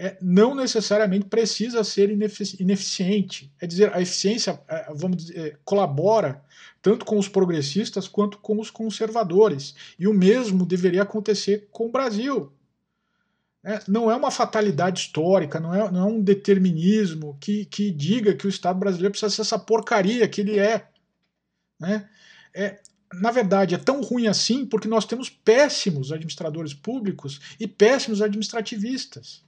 é, 0.00 0.16
não 0.22 0.54
necessariamente 0.54 1.26
precisa 1.26 1.82
ser 1.82 2.08
inefici 2.08 2.56
ineficiente. 2.62 3.52
É 3.60 3.66
dizer, 3.66 3.92
a 3.92 4.00
eficiência, 4.00 4.60
é, 4.68 4.92
vamos 4.94 5.16
dizer, 5.24 5.38
é, 5.38 5.56
colabora 5.64 6.40
tanto 6.80 7.04
com 7.04 7.18
os 7.18 7.28
progressistas 7.28 8.06
quanto 8.06 8.38
com 8.38 8.60
os 8.60 8.70
conservadores. 8.70 9.74
E 9.98 10.06
o 10.06 10.14
mesmo 10.14 10.64
deveria 10.64 11.02
acontecer 11.02 11.66
com 11.72 11.86
o 11.86 11.90
Brasil. 11.90 12.52
É, 13.64 13.80
não 13.88 14.10
é 14.10 14.14
uma 14.14 14.30
fatalidade 14.30 15.00
histórica, 15.00 15.58
não 15.58 15.74
é, 15.74 15.90
não 15.90 16.00
é 16.00 16.12
um 16.12 16.22
determinismo 16.22 17.36
que, 17.40 17.64
que 17.64 17.90
diga 17.90 18.34
que 18.34 18.46
o 18.46 18.48
Estado 18.48 18.78
brasileiro 18.78 19.10
precisa 19.10 19.30
ser 19.30 19.42
essa 19.42 19.58
porcaria 19.58 20.28
que 20.28 20.40
ele 20.40 20.58
é. 20.58 20.88
Né? 21.78 22.08
é. 22.54 22.80
Na 23.14 23.30
verdade, 23.30 23.74
é 23.74 23.78
tão 23.78 24.02
ruim 24.02 24.26
assim 24.26 24.66
porque 24.66 24.86
nós 24.86 25.06
temos 25.06 25.30
péssimos 25.30 26.12
administradores 26.12 26.74
públicos 26.74 27.40
e 27.58 27.66
péssimos 27.66 28.20
administrativistas. 28.20 29.42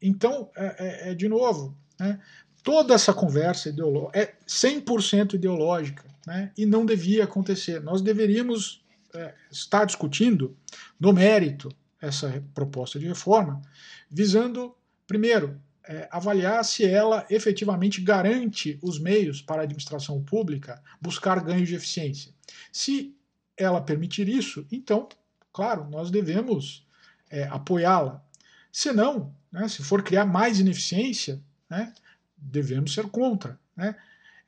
Então, 0.00 0.50
é, 0.56 1.08
é, 1.08 1.10
é 1.10 1.14
de 1.14 1.28
novo, 1.28 1.76
né? 1.98 2.20
toda 2.62 2.94
essa 2.94 3.12
conversa 3.12 3.74
é 4.12 4.34
100% 4.46 5.34
ideológica 5.34 6.04
né? 6.26 6.52
e 6.56 6.64
não 6.64 6.86
devia 6.86 7.24
acontecer. 7.24 7.80
Nós 7.82 8.00
deveríamos 8.00 8.84
é, 9.14 9.34
estar 9.50 9.84
discutindo 9.84 10.56
no 10.98 11.12
mérito 11.12 11.68
essa 12.00 12.42
proposta 12.54 12.98
de 12.98 13.06
reforma, 13.06 13.62
visando, 14.10 14.76
primeiro, 15.06 15.60
é, 15.88 16.08
avaliar 16.10 16.64
se 16.64 16.84
ela 16.84 17.24
efetivamente 17.30 18.00
garante 18.00 18.78
os 18.82 18.98
meios 18.98 19.40
para 19.40 19.62
a 19.62 19.64
administração 19.64 20.22
pública 20.22 20.82
buscar 21.00 21.42
ganhos 21.42 21.68
de 21.68 21.74
eficiência. 21.76 22.32
Se 22.72 23.14
ela 23.56 23.80
permitir 23.80 24.28
isso, 24.28 24.66
então, 24.70 25.08
claro, 25.52 25.88
nós 25.88 26.10
devemos 26.10 26.86
é, 27.30 27.44
apoiá-la. 27.44 28.22
Se 28.70 28.92
não, 28.92 29.34
né, 29.50 29.68
se 29.68 29.82
for 29.82 30.02
criar 30.02 30.26
mais 30.26 30.58
ineficiência, 30.58 31.40
né, 31.70 31.92
devemos 32.36 32.92
ser 32.92 33.08
contra. 33.08 33.58
Né? 33.74 33.96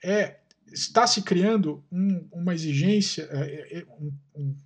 É, 0.02 0.38
está 0.72 1.06
se 1.06 1.22
criando 1.22 1.84
um, 1.90 2.28
uma 2.32 2.54
exigência, 2.54 3.28
é, 3.30 3.78
é 3.78 3.86
um, 4.00 4.12
um, 4.34 4.56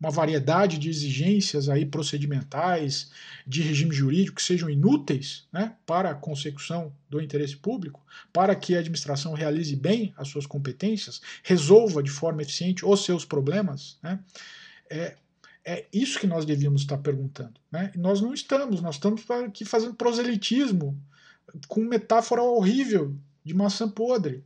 uma 0.00 0.10
variedade 0.10 0.78
de 0.78 0.88
exigências 0.88 1.68
aí 1.68 1.84
procedimentais, 1.84 3.10
de 3.46 3.60
regime 3.60 3.94
jurídico 3.94 4.36
que 4.36 4.42
sejam 4.42 4.70
inúteis 4.70 5.46
né, 5.52 5.76
para 5.84 6.10
a 6.10 6.14
consecução 6.14 6.90
do 7.10 7.20
interesse 7.20 7.54
público, 7.56 8.00
para 8.32 8.54
que 8.54 8.74
a 8.74 8.78
administração 8.78 9.34
realize 9.34 9.76
bem 9.76 10.14
as 10.16 10.28
suas 10.28 10.46
competências, 10.46 11.20
resolva 11.42 12.02
de 12.02 12.10
forma 12.10 12.40
eficiente 12.40 12.86
os 12.86 13.04
seus 13.04 13.26
problemas, 13.26 13.98
né, 14.02 14.18
é, 14.88 15.16
é 15.62 15.86
isso 15.92 16.18
que 16.18 16.26
nós 16.26 16.46
devíamos 16.46 16.80
estar 16.80 16.96
perguntando. 16.96 17.54
Né? 17.70 17.92
E 17.94 17.98
nós 17.98 18.22
não 18.22 18.32
estamos, 18.32 18.80
nós 18.80 18.94
estamos 18.94 19.28
aqui 19.30 19.66
fazendo 19.66 19.94
proselitismo 19.94 20.98
com 21.68 21.84
metáfora 21.84 22.42
horrível 22.42 23.14
de 23.44 23.52
maçã 23.52 23.88
podre. 23.88 24.42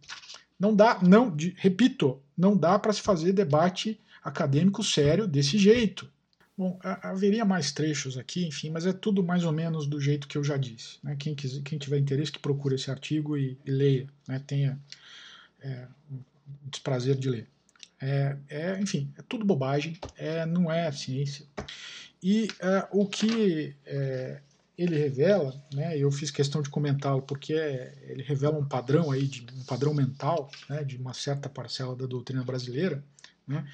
Não 0.59 0.75
dá, 0.75 0.99
não, 1.01 1.35
de, 1.35 1.55
repito, 1.57 2.21
não 2.37 2.57
dá 2.57 2.79
para 2.79 2.93
se 2.93 3.01
fazer 3.01 3.33
debate 3.33 4.01
acadêmico 4.25 4.83
sério 4.83 5.29
desse 5.29 5.59
jeito. 5.59 6.11
Bom, 6.57 6.79
haveria 6.83 7.45
mais 7.45 7.73
trechos 7.73 8.17
aqui, 8.17 8.47
enfim, 8.47 8.71
mas 8.71 8.87
é 8.87 8.93
tudo 8.93 9.25
mais 9.25 9.45
ou 9.45 9.53
menos 9.53 9.87
do 9.87 10.01
jeito 10.01 10.29
que 10.29 10.39
eu 10.39 10.45
já 10.45 10.57
disse. 10.57 10.99
Né? 11.03 11.17
Quem, 11.19 11.35
quiser, 11.35 11.61
quem 11.63 11.79
tiver 11.79 11.99
interesse, 11.99 12.33
que 12.33 12.39
procure 12.39 12.77
esse 12.77 12.91
artigo 12.91 13.37
e, 13.37 13.59
e 13.65 13.71
leia, 13.71 14.09
né? 14.27 14.41
tenha 14.47 14.79
é, 15.61 15.87
o 16.11 16.71
desprazer 16.71 17.17
de 17.17 17.29
ler. 17.29 17.49
É, 18.01 18.37
é, 18.49 18.81
enfim, 18.81 19.13
é 19.19 19.23
tudo 19.23 19.45
bobagem, 19.45 19.99
é, 20.17 20.47
não 20.47 20.71
é 20.71 20.91
ciência. 20.93 21.45
E 22.23 22.49
é, 22.61 22.87
o 22.93 23.07
que 23.07 23.75
é, 23.85 24.41
ele 24.79 24.97
revela, 24.97 25.55
né, 25.73 25.97
eu 25.97 26.11
fiz 26.11 26.31
questão 26.31 26.63
de 26.63 26.69
comentá-lo 26.69 27.23
porque 27.23 27.55
é, 27.55 27.95
ele 28.09 28.23
revela 28.23 28.59
um 28.59 28.67
padrão 28.67 29.11
aí, 29.11 29.27
de, 29.27 29.47
um 29.55 29.65
padrão 29.65 29.93
mental 29.93 30.51
né, 30.69 30.85
de 30.85 30.97
uma 30.97 31.15
certa 31.15 31.49
parcela 31.49 31.95
da 31.97 32.07
doutrina 32.07 32.45
brasileira, 32.45 33.03
né, 33.47 33.67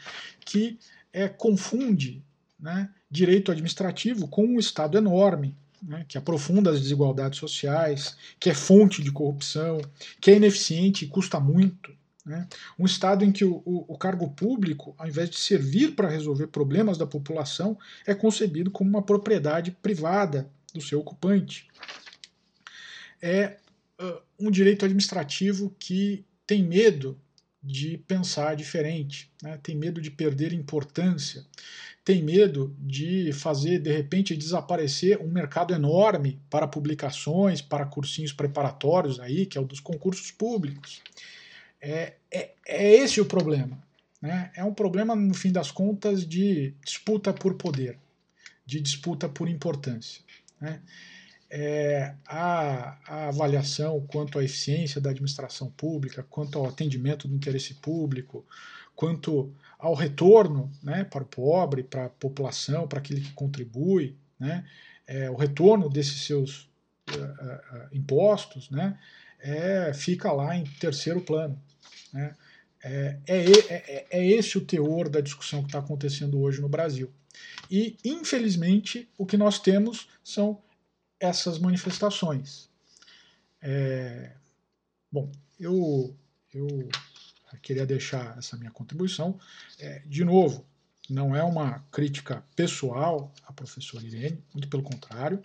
que 0.44 0.78
é, 1.12 1.28
confunde 1.28 2.24
né, 2.58 2.90
direito 3.10 3.50
administrativo 3.50 4.28
com 4.28 4.44
um 4.44 4.58
Estado 4.58 4.98
enorme, 4.98 5.56
né, 5.82 6.04
que 6.06 6.18
aprofunda 6.18 6.70
as 6.70 6.80
desigualdades 6.80 7.38
sociais, 7.38 8.16
que 8.38 8.50
é 8.50 8.54
fonte 8.54 9.02
de 9.02 9.10
corrupção, 9.10 9.80
que 10.20 10.30
é 10.30 10.36
ineficiente 10.36 11.04
e 11.04 11.08
custa 11.08 11.40
muito. 11.40 11.98
Né? 12.24 12.46
Um 12.78 12.84
Estado 12.84 13.24
em 13.24 13.32
que 13.32 13.44
o, 13.44 13.62
o, 13.64 13.84
o, 13.88 13.98
cargo 13.98 14.30
público, 14.30 14.94
ao 14.98 15.08
invés 15.08 15.30
de 15.30 15.38
servir 15.38 15.94
para 15.94 16.08
resolver 16.08 16.48
problemas 16.48 16.98
da 16.98 17.06
população, 17.06 17.78
é 18.06 18.14
concebido 18.14 18.70
como 18.70 18.90
uma 18.90 19.02
propriedade 19.02 19.70
privada 19.70 20.50
do 20.74 20.82
seu 20.82 21.00
ocupante. 21.00 21.66
É 23.22 23.56
uh, 24.00 24.20
um 24.38 24.50
direito 24.50 24.84
administrativo 24.84 25.74
que 25.78 26.24
tem 26.46 26.62
medo 26.62 27.18
de 27.62 27.98
pensar 27.98 28.56
diferente, 28.56 29.30
né? 29.42 29.58
tem 29.62 29.76
medo 29.76 30.00
de 30.00 30.10
perder 30.10 30.52
importância, 30.52 31.44
tem 32.02 32.22
medo 32.22 32.74
de 32.78 33.32
fazer, 33.32 33.78
de 33.78 33.92
repente, 33.92 34.34
desaparecer 34.34 35.20
um 35.20 35.30
mercado 35.30 35.74
enorme 35.74 36.40
para 36.48 36.66
publicações, 36.66 37.60
para 37.60 37.84
cursinhos 37.84 38.32
preparatórios, 38.32 39.20
aí, 39.20 39.44
que 39.44 39.58
é 39.58 39.60
o 39.60 39.66
dos 39.66 39.80
concursos 39.80 40.30
públicos. 40.30 41.02
É, 41.80 42.14
é, 42.30 42.50
é 42.66 42.94
esse 42.94 43.20
o 43.20 43.26
problema. 43.26 43.78
Né? 44.20 44.50
É 44.54 44.64
um 44.64 44.72
problema, 44.72 45.14
no 45.14 45.34
fim 45.34 45.52
das 45.52 45.70
contas, 45.70 46.26
de 46.26 46.74
disputa 46.84 47.32
por 47.32 47.54
poder, 47.54 47.98
de 48.64 48.80
disputa 48.80 49.28
por 49.28 49.48
importância. 49.48 50.22
Né? 50.60 50.80
É, 51.52 52.14
a, 52.26 52.96
a, 53.06 53.28
avaliação 53.28 54.00
quanto 54.06 54.38
à 54.38 54.44
eficiência 54.44 55.00
da 55.00 55.10
administração 55.10 55.68
pública, 55.70 56.24
quanto 56.30 56.58
ao 56.58 56.68
atendimento 56.68 57.26
do 57.26 57.34
interesse 57.34 57.74
público, 57.74 58.46
quanto 58.94 59.52
ao 59.76 59.94
retorno 59.94 60.70
né, 60.82 61.02
para 61.02 61.24
o 61.24 61.26
pobre, 61.26 61.82
para 61.82 62.04
a 62.04 62.08
população, 62.08 62.86
para 62.86 63.00
aquele 63.00 63.20
que 63.20 63.32
contribui, 63.32 64.16
né, 64.38 64.64
é, 65.06 65.28
o 65.28 65.34
retorno 65.34 65.88
desses 65.88 66.24
seus 66.24 66.70
uh, 67.10 67.18
uh, 67.18 67.88
impostos, 67.92 68.70
né, 68.70 68.96
é, 69.40 69.92
fica 69.92 70.30
lá 70.30 70.56
em 70.56 70.64
terceiro 70.64 71.20
plano. 71.20 71.60
Né. 72.12 72.34
É, 72.82 73.18
é, 73.26 73.44
é, 73.68 74.06
é, 74.10 74.26
esse 74.26 74.56
o 74.56 74.64
teor 74.64 75.08
da 75.08 75.20
discussão 75.20 75.60
que 75.60 75.68
está 75.68 75.78
acontecendo 75.78 76.40
hoje 76.40 76.60
no 76.60 76.68
Brasil. 76.68 77.12
E, 77.70 77.96
infelizmente, 78.04 79.08
o 79.18 79.26
que 79.26 79.36
nós 79.36 79.58
temos 79.58 80.08
são 80.24 80.60
essas 81.20 81.58
manifestações. 81.58 82.68
É, 83.62 84.32
bom, 85.12 85.30
eu, 85.58 86.16
eu 86.52 86.88
queria 87.62 87.86
deixar 87.86 88.36
essa 88.38 88.56
minha 88.56 88.70
contribuição. 88.70 89.38
É, 89.78 90.02
de 90.06 90.24
novo, 90.24 90.66
não 91.08 91.36
é 91.36 91.42
uma 91.42 91.80
crítica 91.90 92.44
pessoal 92.56 93.32
à 93.46 93.52
professora 93.52 94.04
Irene, 94.04 94.42
muito 94.52 94.68
pelo 94.68 94.82
contrário, 94.82 95.42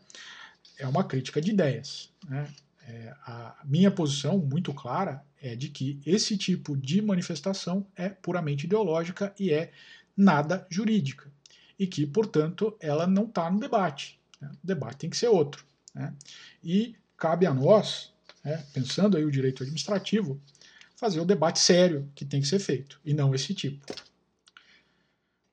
é 0.77 0.87
uma 0.87 1.03
crítica 1.03 1.41
de 1.41 1.51
ideias. 1.51 2.09
Né? 2.27 2.47
É, 2.87 3.13
a 3.25 3.61
minha 3.65 3.89
posição, 3.89 4.37
muito 4.37 4.73
clara, 4.73 5.23
é 5.41 5.55
de 5.55 5.69
que 5.69 5.99
esse 6.05 6.37
tipo 6.37 6.77
de 6.77 7.01
manifestação 7.01 7.85
é 7.95 8.09
puramente 8.09 8.65
ideológica 8.65 9.33
e 9.39 9.51
é 9.51 9.71
nada 10.15 10.65
jurídica. 10.69 11.31
E 11.77 11.85
que, 11.85 12.05
portanto, 12.05 12.75
ela 12.79 13.05
não 13.05 13.25
está 13.25 13.49
no 13.49 13.59
debate. 13.59 14.19
Né? 14.45 14.51
O 14.63 14.67
debate 14.67 14.97
tem 14.97 15.09
que 15.09 15.17
ser 15.17 15.27
outro. 15.27 15.65
Né? 15.93 16.13
E 16.63 16.95
cabe 17.17 17.45
a 17.45 17.53
nós, 17.53 18.13
né, 18.43 18.63
pensando 18.73 19.17
aí 19.17 19.25
o 19.25 19.31
direito 19.31 19.63
administrativo, 19.63 20.39
fazer 20.95 21.19
o 21.19 21.25
debate 21.25 21.59
sério 21.59 22.09
que 22.15 22.23
tem 22.23 22.41
que 22.41 22.47
ser 22.47 22.59
feito, 22.59 22.99
e 23.03 23.13
não 23.13 23.33
esse 23.33 23.53
tipo. 23.53 23.85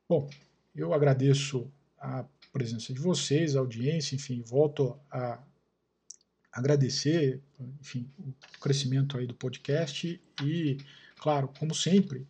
Bom, 0.08 0.28
eu 0.74 0.92
agradeço 0.92 1.70
a 1.98 2.24
presença 2.52 2.92
de 2.92 3.00
vocês, 3.00 3.56
a 3.56 3.60
audiência, 3.60 4.14
enfim, 4.14 4.42
volto 4.42 4.98
a 5.10 5.42
agradecer, 6.52 7.40
enfim, 7.80 8.08
o 8.18 8.58
crescimento 8.60 9.16
aí 9.16 9.26
do 9.26 9.34
podcast 9.34 10.20
e, 10.42 10.78
claro, 11.16 11.48
como 11.58 11.74
sempre, 11.74 12.26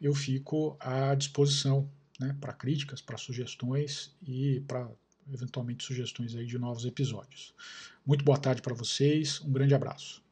eu 0.00 0.14
fico 0.14 0.76
à 0.80 1.14
disposição 1.14 1.88
né, 2.18 2.36
para 2.40 2.52
críticas, 2.52 3.00
para 3.00 3.16
sugestões 3.16 4.16
e 4.26 4.60
para 4.66 4.90
eventualmente 5.32 5.84
sugestões 5.84 6.34
aí 6.34 6.46
de 6.46 6.58
novos 6.58 6.84
episódios. 6.84 7.54
Muito 8.06 8.24
boa 8.24 8.38
tarde 8.38 8.62
para 8.62 8.74
vocês, 8.74 9.40
um 9.42 9.52
grande 9.52 9.74
abraço. 9.74 10.22